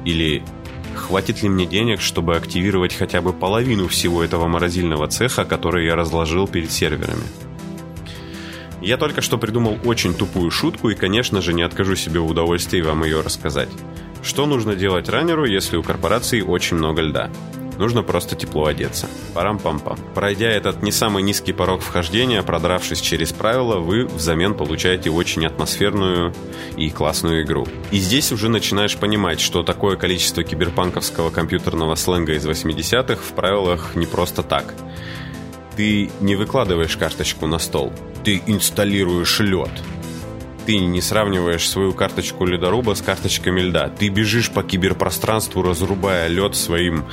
Или 0.07 0.43
хватит 0.97 1.43
ли 1.43 1.51
мне 1.51 1.67
денег, 1.67 2.01
чтобы 2.01 2.35
активировать 2.35 2.95
хотя 2.95 3.21
бы 3.21 3.35
половину 3.35 3.89
всего 3.89 4.25
этого 4.25 4.49
морозильного 4.49 5.07
цеха, 5.09 5.45
который 5.45 5.85
я 5.85 5.95
разложил 5.95 6.49
перед 6.49 6.73
серверами? 6.73 7.25
Я 8.81 8.97
только 8.97 9.21
что 9.21 9.37
придумал 9.37 9.77
очень 9.85 10.15
тупую 10.15 10.51
шутку 10.51 10.89
и, 10.89 10.95
конечно 10.95 11.43
же, 11.43 11.53
не 11.53 11.63
откажу 11.63 11.95
себе 11.95 12.21
в 12.21 12.27
удовольствии 12.27 12.81
вам 12.81 13.05
ее 13.05 13.21
рассказать. 13.21 13.69
Что 14.23 14.47
нужно 14.47 14.77
делать 14.77 15.11
раннеру, 15.11 15.45
если 15.45 15.77
у 15.77 15.83
корпорации 15.83 16.41
очень 16.41 16.79
много 16.79 17.03
льда? 17.03 17.31
Нужно 17.83 18.05
просто 18.05 18.37
тепло 18.37 18.67
одеться. 18.67 19.09
Парам-пам-пам. 19.35 19.99
Пройдя 20.15 20.49
этот 20.49 20.85
не 20.85 20.93
самый 20.93 21.25
низкий 21.25 21.53
порог 21.53 21.81
вхождения, 21.81 22.41
продравшись 22.45 23.01
через 23.01 23.33
правила, 23.33 23.79
вы 23.79 24.07
взамен 24.07 24.55
получаете 24.55 25.11
очень 25.11 25.45
атмосферную 25.45 26.33
и 26.77 26.91
классную 26.91 27.43
игру. 27.43 27.67
И 27.91 27.99
здесь 27.99 28.31
уже 28.31 28.49
начинаешь 28.49 28.97
понимать, 28.97 29.41
что 29.41 29.65
такое 29.65 29.97
количество 29.97 30.45
киберпанковского 30.45 31.31
компьютерного 31.31 31.97
сленга 31.97 32.35
из 32.35 32.47
80-х 32.47 33.21
в 33.21 33.35
правилах 33.35 33.97
не 33.97 34.07
просто 34.07 34.45
так. 34.45 34.73
Ты 35.77 36.09
не 36.21 36.37
выкладываешь 36.37 36.97
карточку 36.97 37.49
на 37.49 37.59
стол, 37.59 37.93
ты 38.23 38.45
инсталируешь 38.47 39.41
лед 39.41 39.73
ты 40.67 40.79
не 40.79 41.01
сравниваешь 41.01 41.69
свою 41.69 41.93
карточку 41.93 42.45
ледоруба 42.45 42.95
с 42.95 43.03
карточками 43.03 43.61
льда. 43.61 43.89
Ты 43.89 44.09
бежишь 44.09 44.51
по 44.51 44.63
киберпространству, 44.63 45.63
разрубая 45.63 46.29
лед 46.29 46.57
своим 46.57 47.05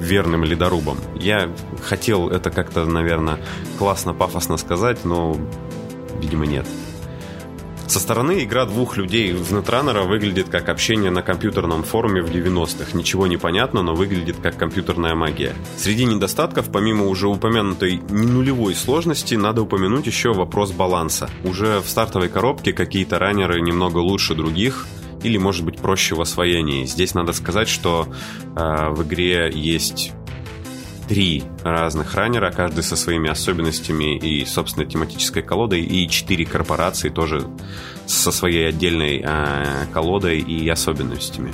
верным 0.00 0.44
ледорубом. 0.44 0.98
Я 1.14 1.50
хотел 1.82 2.30
это 2.30 2.50
как-то, 2.50 2.84
наверное, 2.84 3.38
классно, 3.78 4.14
пафосно 4.14 4.56
сказать, 4.56 5.04
но, 5.04 5.36
видимо, 6.20 6.46
нет. 6.46 6.66
Со 7.86 8.00
стороны 8.00 8.44
игра 8.44 8.64
двух 8.64 8.96
людей 8.96 9.32
в 9.32 9.52
Нетранера 9.52 10.02
выглядит 10.02 10.48
как 10.48 10.68
общение 10.68 11.10
на 11.10 11.22
компьютерном 11.22 11.84
форуме 11.84 12.22
в 12.22 12.30
90-х. 12.30 12.96
Ничего 12.96 13.26
не 13.26 13.36
понятно, 13.36 13.82
но 13.82 13.94
выглядит 13.94 14.36
как 14.42 14.56
компьютерная 14.56 15.14
магия. 15.14 15.54
Среди 15.76 16.04
недостатков, 16.04 16.70
помимо 16.72 17.06
уже 17.06 17.28
упомянутой 17.28 18.00
не 18.08 18.26
нулевой 18.26 18.74
сложности, 18.74 19.34
надо 19.34 19.62
упомянуть 19.62 20.06
еще 20.06 20.32
вопрос 20.32 20.72
баланса. 20.72 21.28
Уже 21.44 21.80
в 21.80 21.88
стартовой 21.88 22.28
коробке 22.28 22.72
какие-то 22.72 23.18
раннеры 23.18 23.60
немного 23.60 23.98
лучше 23.98 24.34
других, 24.34 24.86
или 25.22 25.38
может 25.38 25.64
быть 25.64 25.78
проще 25.78 26.14
в 26.14 26.20
освоении. 26.20 26.84
Здесь 26.84 27.14
надо 27.14 27.32
сказать, 27.32 27.68
что 27.68 28.06
э, 28.56 28.88
в 28.90 29.02
игре 29.02 29.50
есть 29.52 30.12
три 31.08 31.44
разных 31.62 32.14
раннера, 32.14 32.50
каждый 32.50 32.82
со 32.82 32.96
своими 32.96 33.30
особенностями 33.30 34.16
и 34.16 34.44
собственной 34.44 34.86
тематической 34.86 35.42
колодой, 35.42 35.82
и 35.82 36.08
четыре 36.08 36.44
корпорации 36.44 37.08
тоже 37.08 37.46
со 38.06 38.32
своей 38.32 38.68
отдельной 38.68 39.22
э, 39.24 39.86
колодой 39.92 40.40
и 40.40 40.68
особенностями. 40.68 41.52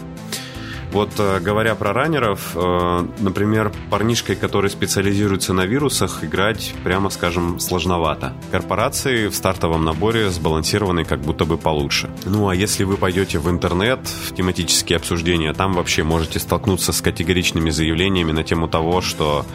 Вот 0.92 1.10
э, 1.18 1.38
говоря 1.40 1.74
про 1.74 1.92
раннеров, 1.92 2.52
э, 2.56 3.06
например, 3.20 3.72
парнишкой, 3.90 4.34
который 4.34 4.70
специализируется 4.70 5.52
на 5.52 5.64
вирусах, 5.64 6.24
играть, 6.24 6.74
прямо 6.82 7.10
скажем, 7.10 7.60
сложновато. 7.60 8.32
Корпорации 8.50 9.28
в 9.28 9.34
стартовом 9.34 9.84
наборе 9.84 10.30
сбалансированы 10.30 11.04
как 11.04 11.20
будто 11.20 11.44
бы 11.44 11.58
получше. 11.58 12.10
Ну 12.24 12.48
а 12.48 12.54
если 12.54 12.84
вы 12.84 12.96
пойдете 12.96 13.38
в 13.38 13.48
интернет, 13.48 14.00
в 14.00 14.34
тематические 14.34 14.96
обсуждения, 14.96 15.52
там 15.52 15.74
вообще 15.74 16.02
можете 16.02 16.40
столкнуться 16.40 16.92
с 16.92 17.00
категоричными 17.00 17.70
заявлениями 17.70 18.32
на 18.32 18.42
тему 18.42 18.66
того, 18.66 19.00
что 19.00 19.46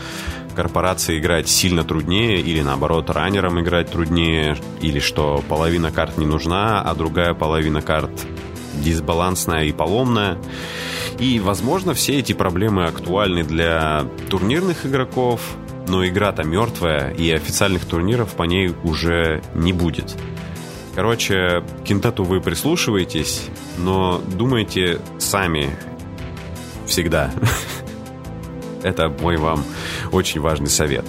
корпорации 0.56 1.20
играть 1.20 1.50
сильно 1.50 1.84
труднее, 1.84 2.40
или 2.40 2.62
наоборот, 2.62 3.10
раннерам 3.10 3.60
играть 3.60 3.92
труднее, 3.92 4.58
или 4.82 5.00
что 5.00 5.44
половина 5.50 5.92
карт 5.92 6.18
не 6.18 6.26
нужна, 6.26 6.82
а 6.82 6.96
другая 6.96 7.34
половина 7.34 7.82
карт 7.82 8.26
дисбалансная 8.84 9.66
и 9.66 9.72
поломная. 9.72 10.38
И, 11.20 11.40
возможно, 11.40 11.94
все 11.94 12.20
эти 12.20 12.34
проблемы 12.34 12.86
актуальны 12.86 13.44
для 13.44 14.06
турнирных 14.30 14.86
игроков, 14.86 15.42
но 15.88 16.06
игра-то 16.06 16.44
мертвая, 16.44 17.12
и 17.12 17.32
официальных 17.32 17.86
турниров 17.86 18.34
по 18.34 18.44
ней 18.44 18.74
уже 18.84 19.42
не 19.54 19.72
будет. 19.74 20.16
Короче, 20.96 21.64
к 21.82 21.84
Кентату 21.84 22.24
вы 22.24 22.40
прислушиваетесь, 22.42 23.44
но 23.78 24.22
думайте 24.36 25.00
сами 25.20 25.70
всегда. 26.86 27.32
Это 28.84 29.10
мой 29.10 29.38
вам 29.38 29.64
очень 30.12 30.40
важный 30.40 30.70
совет. 30.70 31.06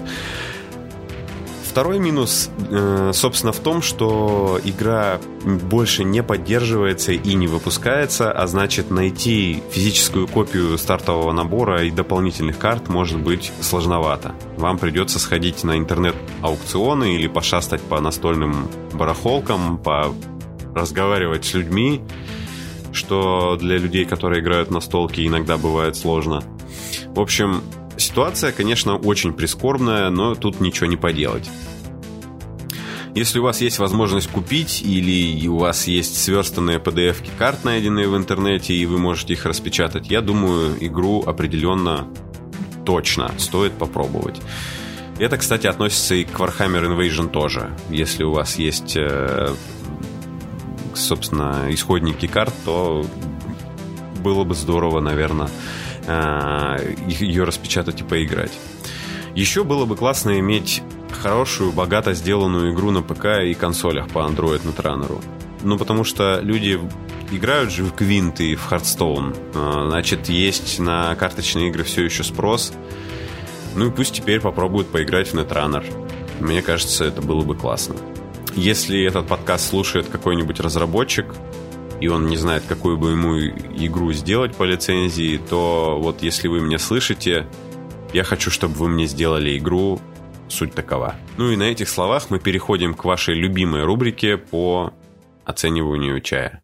Второй 1.76 1.98
минус, 1.98 2.48
э, 2.70 3.10
собственно, 3.12 3.52
в 3.52 3.58
том, 3.58 3.82
что 3.82 4.58
игра 4.64 5.20
больше 5.44 6.04
не 6.04 6.22
поддерживается 6.22 7.12
и 7.12 7.34
не 7.34 7.48
выпускается, 7.48 8.32
а 8.32 8.46
значит 8.46 8.90
найти 8.90 9.62
физическую 9.72 10.26
копию 10.26 10.78
стартового 10.78 11.32
набора 11.32 11.84
и 11.84 11.90
дополнительных 11.90 12.56
карт 12.56 12.88
может 12.88 13.20
быть 13.20 13.52
сложновато. 13.60 14.34
Вам 14.56 14.78
придется 14.78 15.18
сходить 15.18 15.64
на 15.64 15.76
интернет-аукционы 15.76 17.14
или 17.14 17.26
пошастать 17.26 17.82
по 17.82 18.00
настольным 18.00 18.70
барахолкам, 18.94 19.76
по 19.76 20.14
разговаривать 20.74 21.44
с 21.44 21.52
людьми, 21.52 22.00
что 22.92 23.58
для 23.60 23.76
людей, 23.76 24.06
которые 24.06 24.40
играют 24.40 24.70
на 24.70 24.80
столке, 24.80 25.26
иногда 25.26 25.58
бывает 25.58 25.94
сложно. 25.94 26.42
В 27.08 27.20
общем, 27.20 27.60
Ситуация, 27.96 28.52
конечно, 28.52 28.96
очень 28.96 29.32
прискорбная, 29.32 30.10
но 30.10 30.34
тут 30.34 30.60
ничего 30.60 30.86
не 30.86 30.96
поделать. 30.96 31.48
Если 33.14 33.38
у 33.38 33.42
вас 33.42 33.62
есть 33.62 33.78
возможность 33.78 34.28
купить 34.28 34.82
или 34.82 35.48
у 35.48 35.56
вас 35.56 35.86
есть 35.86 36.22
сверстанные 36.22 36.78
PDF-ки 36.78 37.30
карт, 37.38 37.64
найденные 37.64 38.08
в 38.08 38.16
интернете, 38.16 38.74
и 38.74 38.84
вы 38.84 38.98
можете 38.98 39.32
их 39.32 39.46
распечатать, 39.46 40.10
я 40.10 40.20
думаю, 40.20 40.76
игру 40.80 41.22
определенно 41.24 42.06
точно 42.84 43.32
стоит 43.38 43.72
попробовать. 43.72 44.40
Это, 45.18 45.38
кстати, 45.38 45.66
относится 45.66 46.14
и 46.14 46.24
к 46.24 46.38
Warhammer 46.38 46.94
Invasion 46.94 47.30
тоже. 47.30 47.70
Если 47.88 48.22
у 48.22 48.32
вас 48.32 48.58
есть, 48.58 48.96
э, 48.96 49.48
собственно, 50.94 51.68
исходники 51.70 52.26
карт, 52.26 52.52
то 52.66 53.06
было 54.22 54.44
бы 54.44 54.54
здорово, 54.54 55.00
наверное, 55.00 55.48
ее 56.06 57.44
распечатать 57.44 58.00
и 58.00 58.04
поиграть. 58.04 58.52
Еще 59.34 59.64
было 59.64 59.84
бы 59.84 59.96
классно 59.96 60.38
иметь 60.38 60.82
хорошую, 61.12 61.72
богато 61.72 62.14
сделанную 62.14 62.72
игру 62.72 62.90
на 62.90 63.02
ПК 63.02 63.42
и 63.44 63.54
консолях 63.54 64.08
по 64.08 64.20
Android 64.20 64.62
Netrunner. 64.62 65.22
Ну, 65.62 65.78
потому 65.78 66.04
что 66.04 66.40
люди 66.40 66.80
играют 67.30 67.70
же 67.70 67.84
в 67.84 67.92
Квинт 67.92 68.40
и 68.40 68.54
в 68.54 68.70
Hearthstone. 68.70 69.36
Э, 69.54 69.88
значит, 69.88 70.28
есть 70.28 70.78
на 70.78 71.14
карточные 71.16 71.68
игры 71.68 71.84
все 71.84 72.04
еще 72.04 72.22
спрос. 72.22 72.72
Ну 73.74 73.88
и 73.88 73.90
пусть 73.90 74.14
теперь 74.14 74.40
попробуют 74.40 74.88
поиграть 74.88 75.28
в 75.28 75.34
Netrunner. 75.34 75.84
Мне 76.40 76.62
кажется, 76.62 77.04
это 77.04 77.22
было 77.22 77.42
бы 77.42 77.54
классно. 77.54 77.96
Если 78.54 79.02
этот 79.04 79.26
подкаст 79.26 79.68
слушает 79.68 80.06
какой-нибудь 80.06 80.60
разработчик, 80.60 81.34
и 82.00 82.08
он 82.08 82.26
не 82.26 82.36
знает, 82.36 82.64
какую 82.68 82.98
бы 82.98 83.10
ему 83.10 83.38
игру 83.38 84.12
сделать 84.12 84.54
по 84.54 84.64
лицензии, 84.64 85.38
то 85.38 85.98
вот 86.00 86.22
если 86.22 86.48
вы 86.48 86.60
меня 86.60 86.78
слышите, 86.78 87.46
я 88.12 88.24
хочу, 88.24 88.50
чтобы 88.50 88.74
вы 88.74 88.88
мне 88.88 89.06
сделали 89.06 89.56
игру 89.58 90.00
«Суть 90.48 90.74
такова». 90.74 91.16
Ну 91.36 91.50
и 91.50 91.56
на 91.56 91.64
этих 91.64 91.88
словах 91.88 92.30
мы 92.30 92.38
переходим 92.38 92.94
к 92.94 93.04
вашей 93.04 93.34
любимой 93.34 93.84
рубрике 93.84 94.36
по 94.36 94.92
оцениванию 95.44 96.20
чая. 96.20 96.62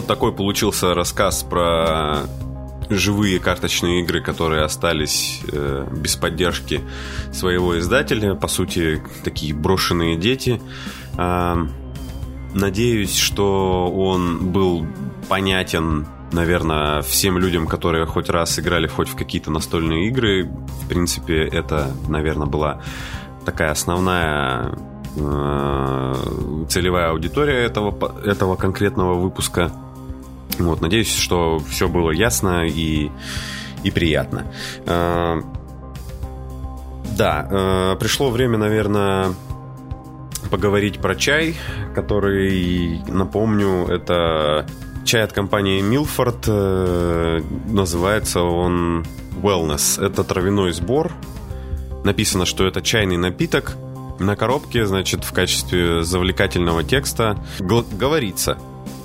Вот 0.00 0.06
такой 0.06 0.32
получился 0.32 0.94
рассказ 0.94 1.42
про 1.42 2.20
живые 2.88 3.38
карточные 3.38 4.00
игры, 4.00 4.22
которые 4.22 4.62
остались 4.62 5.42
э, 5.52 5.86
без 5.94 6.16
поддержки 6.16 6.80
своего 7.34 7.78
издателя. 7.78 8.34
По 8.34 8.48
сути, 8.48 9.02
такие 9.24 9.52
брошенные 9.52 10.16
дети. 10.16 10.58
Э, 11.18 11.54
надеюсь, 12.54 13.14
что 13.14 13.92
он 13.94 14.52
был 14.52 14.86
понятен, 15.28 16.06
наверное, 16.32 17.02
всем 17.02 17.36
людям, 17.36 17.66
которые 17.66 18.06
хоть 18.06 18.30
раз 18.30 18.58
играли 18.58 18.86
хоть 18.86 19.10
в 19.10 19.16
какие-то 19.16 19.50
настольные 19.50 20.08
игры. 20.08 20.46
В 20.82 20.88
принципе, 20.88 21.42
это, 21.42 21.94
наверное, 22.08 22.46
была 22.46 22.80
такая 23.44 23.70
основная 23.70 24.78
Э, 25.16 26.14
целевая 26.68 27.10
аудитория 27.10 27.64
этого, 27.64 28.14
этого 28.24 28.56
конкретного 28.56 29.14
выпуска. 29.14 29.72
Вот, 30.64 30.80
надеюсь, 30.80 31.14
что 31.14 31.58
все 31.58 31.88
было 31.88 32.10
ясно 32.10 32.66
и, 32.66 33.10
и 33.82 33.90
приятно. 33.90 34.46
Э, 34.86 35.40
да, 37.16 37.48
э, 37.50 37.96
пришло 37.98 38.30
время, 38.30 38.58
наверное, 38.58 39.34
поговорить 40.50 40.98
про 40.98 41.14
чай, 41.14 41.56
который, 41.94 43.00
напомню, 43.08 43.86
это 43.86 44.66
чай 45.04 45.22
от 45.22 45.32
компании 45.32 45.82
Milford. 45.82 47.44
Называется 47.68 48.42
он 48.42 49.04
Wellness. 49.42 50.04
Это 50.04 50.24
травяной 50.24 50.72
сбор. 50.72 51.12
Написано, 52.04 52.46
что 52.46 52.66
это 52.66 52.80
чайный 52.80 53.16
напиток– 53.16 53.76
на 54.20 54.36
коробке, 54.36 54.86
значит, 54.86 55.24
в 55.24 55.32
качестве 55.32 56.04
завлекательного 56.04 56.84
текста 56.84 57.42
говорится 57.58 58.58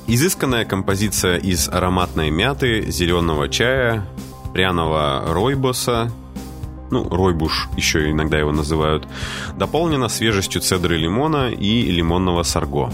Изысканная 0.07 0.65
композиция 0.65 1.37
из 1.37 1.67
ароматной 1.67 2.29
мяты, 2.29 2.91
зеленого 2.91 3.49
чая, 3.49 4.05
пряного 4.53 5.23
ройбоса, 5.27 6.11
ну, 6.91 7.09
ройбуш 7.09 7.69
еще 7.75 8.11
иногда 8.11 8.37
его 8.37 8.51
называют, 8.51 9.07
дополнена 9.57 10.07
свежестью 10.07 10.61
цедры 10.61 10.97
лимона 10.97 11.49
и 11.49 11.89
лимонного 11.89 12.43
сарго. 12.43 12.93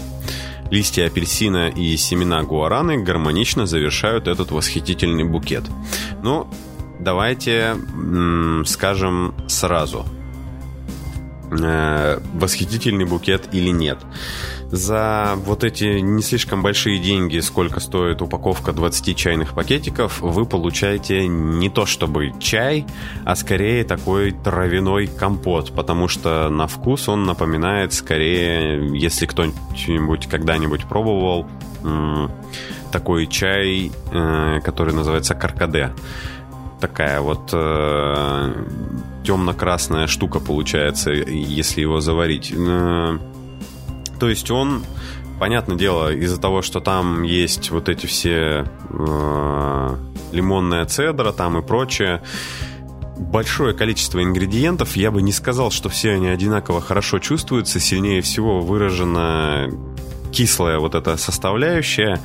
Листья 0.70 1.06
апельсина 1.06 1.68
и 1.68 1.98
семена 1.98 2.42
гуараны 2.44 3.02
гармонично 3.02 3.66
завершают 3.66 4.26
этот 4.26 4.50
восхитительный 4.50 5.24
букет. 5.24 5.64
Ну, 6.22 6.48
давайте 6.98 7.76
скажем 8.64 9.34
сразу– 9.48 10.06
э, 11.60 12.18
восхитительный 12.34 13.04
букет 13.04 13.48
или 13.52 13.70
нет. 13.70 13.98
За 14.72 15.34
вот 15.44 15.64
эти 15.64 16.00
не 16.00 16.22
слишком 16.22 16.62
большие 16.62 16.98
деньги, 16.98 17.40
сколько 17.40 17.78
стоит 17.78 18.22
упаковка 18.22 18.72
20 18.72 19.14
чайных 19.14 19.52
пакетиков, 19.54 20.22
вы 20.22 20.46
получаете 20.46 21.28
не 21.28 21.68
то 21.68 21.84
чтобы 21.84 22.32
чай, 22.40 22.86
а 23.26 23.36
скорее 23.36 23.84
такой 23.84 24.32
травяной 24.32 25.08
компот, 25.08 25.74
потому 25.74 26.08
что 26.08 26.48
на 26.48 26.66
вкус 26.66 27.10
он 27.10 27.24
напоминает 27.24 27.92
скорее, 27.92 28.98
если 28.98 29.26
кто-нибудь 29.26 30.26
когда-нибудь 30.26 30.86
пробовал, 30.86 31.46
такой 32.90 33.26
чай, 33.26 33.92
э, 34.10 34.60
который 34.64 34.94
называется 34.94 35.34
каркаде 35.34 35.92
такая 36.80 37.20
вот 37.20 37.50
э, 37.52 38.64
темно-красная 39.24 40.08
штука 40.08 40.40
получается, 40.40 41.12
если 41.12 41.82
его 41.82 42.00
заварить. 42.00 42.52
Э, 42.56 43.18
то 44.22 44.28
есть 44.28 44.52
он, 44.52 44.84
понятное 45.40 45.76
дело, 45.76 46.14
из-за 46.14 46.40
того, 46.40 46.62
что 46.62 46.78
там 46.78 47.24
есть 47.24 47.72
вот 47.72 47.88
эти 47.88 48.06
все 48.06 48.64
э, 48.88 49.96
лимонная 50.30 50.84
цедра 50.84 51.32
там 51.32 51.58
и 51.58 51.62
прочее, 51.66 52.22
большое 53.16 53.74
количество 53.74 54.22
ингредиентов. 54.22 54.94
Я 54.94 55.10
бы 55.10 55.22
не 55.22 55.32
сказал, 55.32 55.72
что 55.72 55.88
все 55.88 56.12
они 56.12 56.28
одинаково 56.28 56.80
хорошо 56.80 57.18
чувствуются. 57.18 57.80
Сильнее 57.80 58.22
всего 58.22 58.60
выражена 58.60 59.68
кислая 60.30 60.78
вот 60.78 60.94
эта 60.94 61.16
составляющая. 61.16 62.20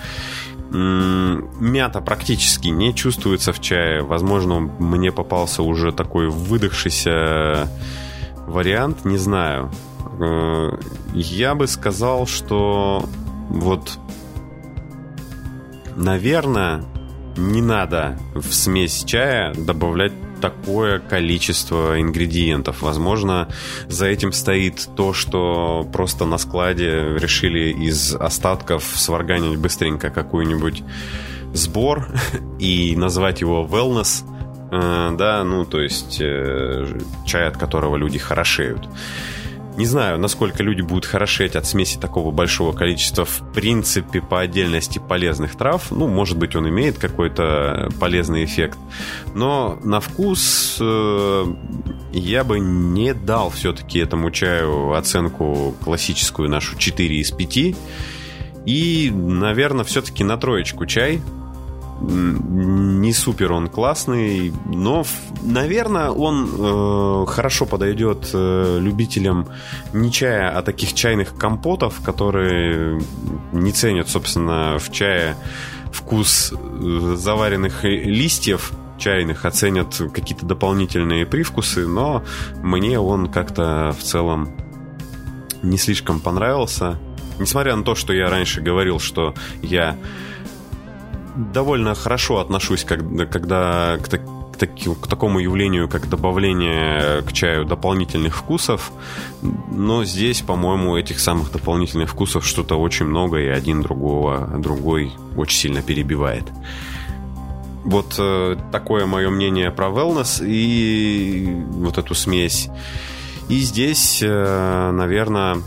Мята 0.69 1.99
практически 1.99 2.67
не 2.67 2.93
чувствуется 2.93 3.53
в 3.53 3.59
чае. 3.59 4.03
Возможно, 4.03 4.59
мне 4.59 5.11
попался 5.11 5.63
уже 5.63 5.91
такой 5.91 6.29
выдохшийся 6.29 7.67
вариант, 8.45 9.03
не 9.03 9.17
знаю. 9.17 9.71
Э, 10.19 10.77
я 11.13 11.55
бы 11.55 11.67
сказал, 11.67 12.27
что 12.27 13.07
вот, 13.49 13.99
наверное, 15.95 16.83
не 17.37 17.61
надо 17.61 18.17
в 18.33 18.51
смесь 18.53 19.03
чая 19.03 19.53
добавлять 19.53 20.13
такое 20.41 20.99
количество 20.99 21.99
ингредиентов. 21.99 22.81
Возможно, 22.81 23.47
за 23.87 24.07
этим 24.07 24.31
стоит 24.31 24.87
то, 24.95 25.13
что 25.13 25.87
просто 25.91 26.25
на 26.25 26.37
складе 26.37 27.17
решили 27.17 27.71
из 27.71 28.15
остатков 28.15 28.83
сварганить 28.83 29.57
быстренько 29.57 30.09
какую-нибудь 30.09 30.83
сбор 31.53 32.07
и 32.59 32.95
назвать 32.95 33.41
его 33.41 33.67
wellness. 33.69 34.23
Э, 34.71 35.15
да, 35.17 35.43
ну, 35.43 35.65
то 35.65 35.81
есть 35.81 36.19
э, 36.21 36.99
чай, 37.25 37.47
от 37.47 37.57
которого 37.57 37.95
люди 37.95 38.19
хорошеют. 38.19 38.87
Не 39.77 39.85
знаю, 39.85 40.17
насколько 40.17 40.63
люди 40.63 40.81
будут 40.81 41.05
хорошеть 41.05 41.55
от 41.55 41.67
смеси 41.67 41.99
такого 41.99 42.31
большого 42.31 42.73
количества, 42.73 43.25
в 43.25 43.53
принципе, 43.53 44.21
по 44.21 44.41
отдельности 44.41 44.97
полезных 44.97 45.55
трав. 45.55 45.91
Ну, 45.91 46.07
может 46.07 46.35
быть, 46.35 46.55
он 46.55 46.67
имеет 46.67 46.97
какой-то 46.97 47.91
полезный 47.99 48.43
эффект. 48.43 48.79
Но 49.35 49.77
на 49.83 49.99
вкус 49.99 50.77
э, 50.81 51.45
я 52.11 52.43
бы 52.43 52.59
не 52.59 53.13
дал 53.13 53.51
все-таки 53.51 53.99
этому 53.99 54.31
чаю 54.31 54.93
оценку 54.93 55.75
классическую 55.83 56.49
нашу 56.49 56.75
4 56.75 57.15
из 57.15 57.29
5. 57.29 57.75
И, 58.65 59.11
наверное, 59.13 59.85
все-таки 59.85 60.23
на 60.23 60.37
троечку 60.37 60.87
чай 60.87 61.21
не 61.99 63.11
супер 63.13 63.51
он 63.51 63.67
классный, 63.67 64.53
но, 64.65 65.03
наверное, 65.41 66.11
он 66.11 66.47
э, 66.47 67.25
хорошо 67.27 67.65
подойдет 67.65 68.29
э, 68.33 68.77
любителям 68.79 69.47
не 69.93 70.11
чая, 70.11 70.55
а 70.55 70.61
таких 70.61 70.93
чайных 70.93 71.35
компотов, 71.35 72.01
которые 72.03 73.01
не 73.51 73.71
ценят, 73.71 74.09
собственно, 74.09 74.77
в 74.79 74.91
чае 74.91 75.35
вкус 75.91 76.53
э, 76.53 77.15
заваренных 77.17 77.83
листьев 77.83 78.73
чайных, 78.97 79.45
оценят 79.45 79.99
а 79.99 80.09
какие-то 80.09 80.45
дополнительные 80.45 81.25
привкусы, 81.25 81.87
но 81.87 82.23
мне 82.61 82.99
он 82.99 83.27
как-то 83.27 83.95
в 83.97 84.03
целом 84.03 84.49
не 85.61 85.77
слишком 85.77 86.19
понравился. 86.19 86.97
Несмотря 87.39 87.75
на 87.75 87.83
то, 87.83 87.95
что 87.95 88.13
я 88.13 88.29
раньше 88.29 88.61
говорил, 88.61 88.99
что 88.99 89.35
я 89.61 89.95
довольно 91.37 91.95
хорошо 91.95 92.39
отношусь, 92.39 92.83
когда, 92.83 93.25
когда 93.25 93.97
к, 93.97 94.09
к, 94.09 95.01
к 95.01 95.07
такому 95.07 95.39
явлению, 95.39 95.87
как 95.87 96.09
добавление 96.09 97.21
к 97.21 97.31
чаю 97.33 97.65
дополнительных 97.65 98.35
вкусов. 98.35 98.91
Но 99.71 100.03
здесь, 100.03 100.41
по-моему, 100.41 100.97
этих 100.97 101.19
самых 101.19 101.51
дополнительных 101.51 102.09
вкусов 102.09 102.45
что-то 102.45 102.75
очень 102.79 103.05
много, 103.05 103.37
и 103.37 103.47
один 103.47 103.81
другого, 103.81 104.47
другой 104.57 105.11
очень 105.35 105.57
сильно 105.57 105.81
перебивает. 105.81 106.45
Вот 107.83 108.15
э, 108.17 108.57
такое 108.71 109.05
мое 109.05 109.29
мнение 109.29 109.71
про 109.71 109.87
wellness 109.87 110.45
и 110.45 111.63
вот 111.69 111.97
эту 111.97 112.15
смесь. 112.15 112.69
И 113.47 113.59
здесь, 113.59 114.19
э, 114.21 114.91
наверное, 114.91 115.61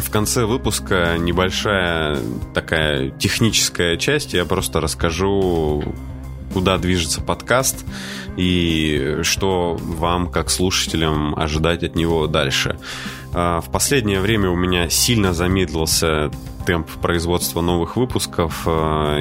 в 0.00 0.10
конце 0.10 0.44
выпуска 0.44 1.16
небольшая 1.18 2.18
такая 2.54 3.10
техническая 3.10 3.96
часть. 3.96 4.34
Я 4.34 4.44
просто 4.44 4.80
расскажу, 4.80 5.84
куда 6.52 6.78
движется 6.78 7.20
подкаст 7.20 7.84
и 8.36 9.18
что 9.22 9.76
вам, 9.80 10.28
как 10.30 10.50
слушателям, 10.50 11.34
ожидать 11.38 11.82
от 11.82 11.94
него 11.94 12.26
дальше. 12.26 12.78
А, 13.32 13.60
в 13.60 13.70
последнее 13.70 14.20
время 14.20 14.50
у 14.50 14.56
меня 14.56 14.88
сильно 14.90 15.32
замедлился 15.32 16.30
темп 16.66 16.90
производства 17.00 17.60
новых 17.60 17.96
выпусков. 17.96 18.62
А, 18.66 19.18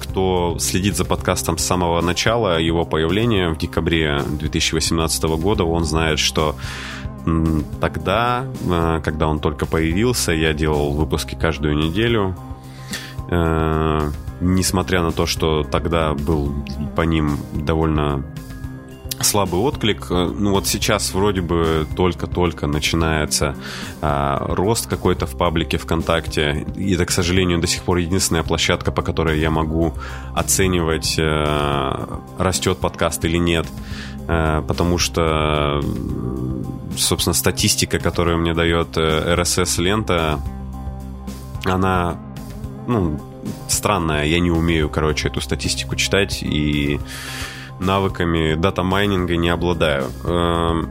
кто 0.00 0.56
следит 0.58 0.96
за 0.96 1.04
подкастом 1.04 1.58
с 1.58 1.64
самого 1.64 2.00
начала 2.00 2.58
его 2.58 2.84
появления 2.84 3.50
в 3.50 3.58
декабре 3.58 4.22
2018 4.26 5.22
года, 5.24 5.64
он 5.64 5.84
знает, 5.84 6.18
что 6.18 6.56
Тогда, 7.80 8.46
э, 8.68 9.00
когда 9.04 9.28
он 9.28 9.38
только 9.40 9.66
появился, 9.66 10.32
я 10.32 10.52
делал 10.52 10.92
выпуски 10.92 11.34
каждую 11.34 11.76
неделю. 11.76 12.36
Э, 13.30 14.10
несмотря 14.40 15.02
на 15.02 15.12
то, 15.12 15.26
что 15.26 15.62
тогда 15.62 16.14
был 16.14 16.52
по 16.96 17.02
ним 17.02 17.38
довольно 17.52 18.24
слабый 19.22 19.60
отклик. 19.60 20.06
Э, 20.10 20.32
ну 20.36 20.50
вот 20.50 20.66
сейчас 20.66 21.14
вроде 21.14 21.40
бы 21.40 21.86
только-только 21.96 22.66
начинается 22.66 23.54
а, 24.00 24.44
рост 24.54 24.86
какой-то 24.88 25.26
в 25.26 25.36
паблике 25.36 25.78
ВКонтакте. 25.78 26.66
И 26.76 26.94
это, 26.94 27.06
к 27.06 27.10
сожалению, 27.10 27.60
до 27.60 27.66
сих 27.66 27.82
пор 27.82 27.98
единственная 27.98 28.42
площадка, 28.42 28.92
по 28.92 29.02
которой 29.02 29.38
я 29.38 29.50
могу 29.50 29.94
оценивать, 30.34 31.16
а, 31.18 32.20
растет 32.38 32.78
подкаст 32.78 33.24
или 33.24 33.38
нет. 33.38 33.66
А, 34.28 34.62
потому 34.62 34.98
что 34.98 35.80
собственно, 36.96 37.34
статистика, 37.34 37.98
которую 37.98 38.38
мне 38.38 38.54
дает 38.54 38.96
RSS-лента, 38.96 40.40
э, 41.64 41.70
она, 41.70 42.18
ну, 42.86 43.20
странная. 43.68 44.24
Я 44.24 44.40
не 44.40 44.50
умею, 44.50 44.88
короче, 44.88 45.28
эту 45.28 45.40
статистику 45.40 45.96
читать 45.96 46.42
и 46.42 47.00
навыками 47.80 48.54
дата-майнинга 48.54 49.36
не 49.36 49.48
обладаю. 49.48 50.10
Эм, 50.24 50.88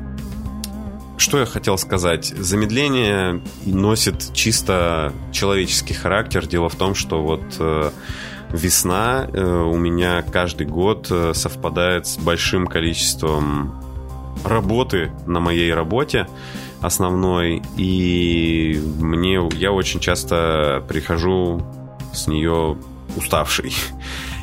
что 1.18 1.40
я 1.40 1.46
хотел 1.46 1.78
сказать? 1.78 2.26
Замедление 2.26 3.42
носит 3.66 4.34
чисто 4.34 5.14
человеческий 5.32 5.94
характер. 5.94 6.48
Дело 6.48 6.70
в 6.70 6.76
том, 6.76 6.96
что 6.96 7.22
вот 7.22 7.44
э, 7.60 7.92
весна 8.52 9.28
э, 9.32 9.44
у 9.44 9.78
меня 9.78 10.24
каждый 10.24 10.68
год 10.68 11.12
совпадает 11.34 12.08
с 12.08 12.18
большим 12.18 12.68
количеством 12.68 13.91
работы 14.44 15.12
на 15.26 15.40
моей 15.40 15.74
работе 15.74 16.28
основной, 16.82 17.62
и 17.78 18.82
мне 19.00 19.40
я 19.54 19.72
очень 19.72 20.00
часто 20.00 20.84
прихожу 20.88 21.62
с 22.14 22.28
нее 22.28 22.78
уставший. 23.16 23.74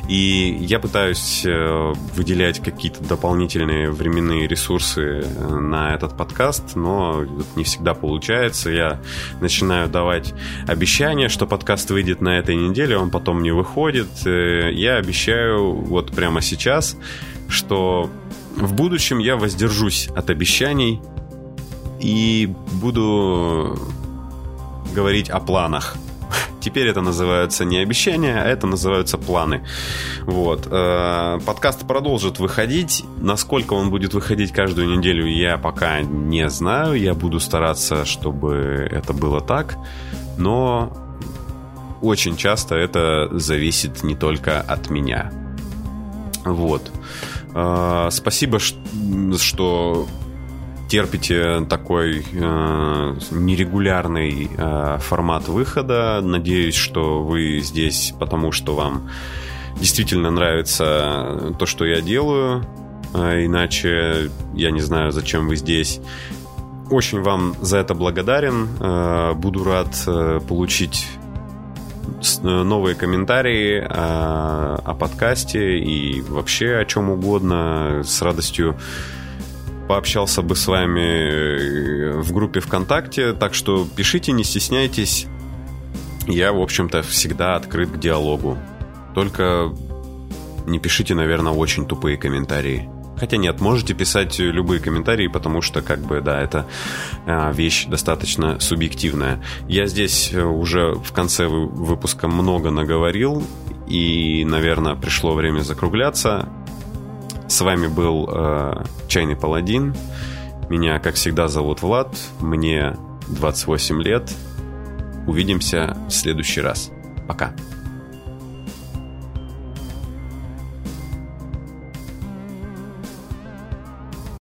И 0.09 0.57
я 0.61 0.79
пытаюсь 0.79 1.43
э, 1.45 1.93
выделять 2.15 2.59
какие-то 2.59 3.03
дополнительные 3.03 3.91
временные 3.91 4.47
ресурсы 4.47 5.21
э, 5.21 5.47
на 5.55 5.93
этот 5.93 6.17
подкаст, 6.17 6.75
но 6.75 7.25
не 7.55 7.63
всегда 7.63 7.93
получается. 7.93 8.71
Я 8.71 8.99
начинаю 9.39 9.87
давать 9.87 10.33
обещания, 10.67 11.29
что 11.29 11.45
подкаст 11.45 11.91
выйдет 11.91 12.21
на 12.21 12.39
этой 12.39 12.55
неделе, 12.55 12.97
он 12.97 13.11
потом 13.11 13.43
не 13.43 13.51
выходит. 13.51 14.07
Э, 14.25 14.71
я 14.73 14.95
обещаю 14.95 15.73
вот 15.75 16.11
прямо 16.11 16.41
сейчас, 16.41 16.97
что 17.47 18.09
в 18.55 18.73
будущем 18.73 19.19
я 19.19 19.35
воздержусь 19.35 20.09
от 20.15 20.29
обещаний 20.29 21.01
и 21.99 22.53
буду 22.73 23.77
говорить 24.93 25.29
о 25.29 25.39
планах. 25.39 25.95
Теперь 26.61 26.87
это 26.87 27.01
называется 27.01 27.65
не 27.65 27.77
обещания, 27.77 28.41
а 28.41 28.45
это 28.45 28.67
называются 28.67 29.17
планы. 29.17 29.65
Вот. 30.23 30.67
Э, 30.69 31.39
подкаст 31.45 31.87
продолжит 31.87 32.39
выходить. 32.39 33.05
Насколько 33.17 33.73
он 33.73 33.89
будет 33.89 34.13
выходить 34.13 34.51
каждую 34.51 34.97
неделю, 34.97 35.25
я 35.25 35.57
пока 35.57 36.01
не 36.01 36.49
знаю. 36.49 36.93
Я 36.93 37.13
буду 37.13 37.39
стараться, 37.39 38.05
чтобы 38.05 38.87
это 38.91 39.13
было 39.13 39.41
так. 39.41 39.77
Но 40.37 40.93
очень 42.01 42.37
часто 42.37 42.75
это 42.75 43.29
зависит 43.31 44.03
не 44.03 44.15
только 44.15 44.61
от 44.61 44.89
меня. 44.89 45.31
Вот. 46.45 46.91
А, 47.53 48.09
спасибо, 48.11 48.59
что 48.59 50.07
терпите 50.89 51.65
такой 51.69 52.25
э, 52.33 53.15
нерегулярный 53.31 54.49
э, 54.57 54.97
формат 54.99 55.47
выхода. 55.47 56.19
Надеюсь, 56.21 56.75
что 56.75 57.23
вы 57.23 57.59
здесь, 57.59 58.13
потому 58.19 58.51
что 58.51 58.75
вам 58.75 59.09
действительно 59.79 60.31
нравится 60.31 61.53
то, 61.59 61.65
что 61.65 61.85
я 61.85 62.01
делаю. 62.01 62.65
А 63.13 63.43
иначе 63.43 64.31
я 64.53 64.71
не 64.71 64.81
знаю, 64.81 65.11
зачем 65.11 65.47
вы 65.47 65.55
здесь. 65.55 66.01
Очень 66.89 67.21
вам 67.21 67.55
за 67.61 67.77
это 67.77 67.93
благодарен. 67.93 68.67
Э, 68.79 69.33
буду 69.33 69.63
рад 69.63 69.95
э, 70.07 70.39
получить 70.47 71.05
Э, 71.15 71.18
новые 72.41 72.95
комментарии 72.95 73.79
о, 73.79 74.75
о 74.83 74.93
подкасте 74.93 75.79
и 75.79 76.21
вообще 76.21 76.77
о 76.77 76.85
чем 76.85 77.09
угодно. 77.09 78.01
С 78.03 78.21
радостью 78.21 78.77
пообщался 79.87 80.41
бы 80.41 80.55
с 80.55 80.67
вами 80.67 81.01
э, 81.01 82.11
в 82.19 82.31
группе 82.31 82.59
ВКонтакте. 82.59 83.33
Так 83.33 83.53
что 83.53 83.87
пишите, 83.95 84.31
не 84.31 84.43
стесняйтесь. 84.43 85.27
Я, 86.27 86.53
в 86.53 86.61
общем-то, 86.61 87.01
всегда 87.01 87.55
открыт 87.55 87.89
к 87.89 87.97
диалогу. 87.97 88.57
Только 89.15 89.71
не 90.67 90.79
пишите, 90.79 91.15
наверное, 91.15 91.53
очень 91.53 91.85
тупые 91.87 92.17
комментарии. 92.17 92.87
Хотя 93.19 93.37
нет, 93.37 93.59
можете 93.59 93.93
писать 93.93 94.39
любые 94.39 94.79
комментарии, 94.79 95.27
потому 95.27 95.61
что, 95.61 95.81
как 95.81 95.99
бы, 95.99 96.21
да, 96.21 96.41
это 96.41 96.65
э, 97.25 97.51
вещь 97.53 97.85
достаточно 97.85 98.59
субъективная. 98.59 99.43
Я 99.67 99.87
здесь 99.87 100.31
э, 100.33 100.41
уже 100.41 100.93
в 100.93 101.11
конце 101.11 101.47
выпуска 101.47 102.27
много 102.29 102.71
наговорил, 102.71 103.43
и, 103.87 104.45
наверное, 104.45 104.95
пришло 104.95 105.33
время 105.33 105.61
закругляться. 105.61 106.47
С 107.47 107.59
вами 107.61 107.87
был 107.87 108.29
э, 108.31 108.83
Чайный 109.07 109.35
Паладин. 109.35 109.95
Меня, 110.69 110.99
как 110.99 111.15
всегда, 111.15 111.47
зовут 111.47 111.81
Влад. 111.81 112.15
Мне 112.39 112.95
28 113.27 114.01
лет. 114.01 114.31
Увидимся 115.27 115.97
в 116.07 116.11
следующий 116.11 116.61
раз. 116.61 116.91
Пока. 117.27 117.53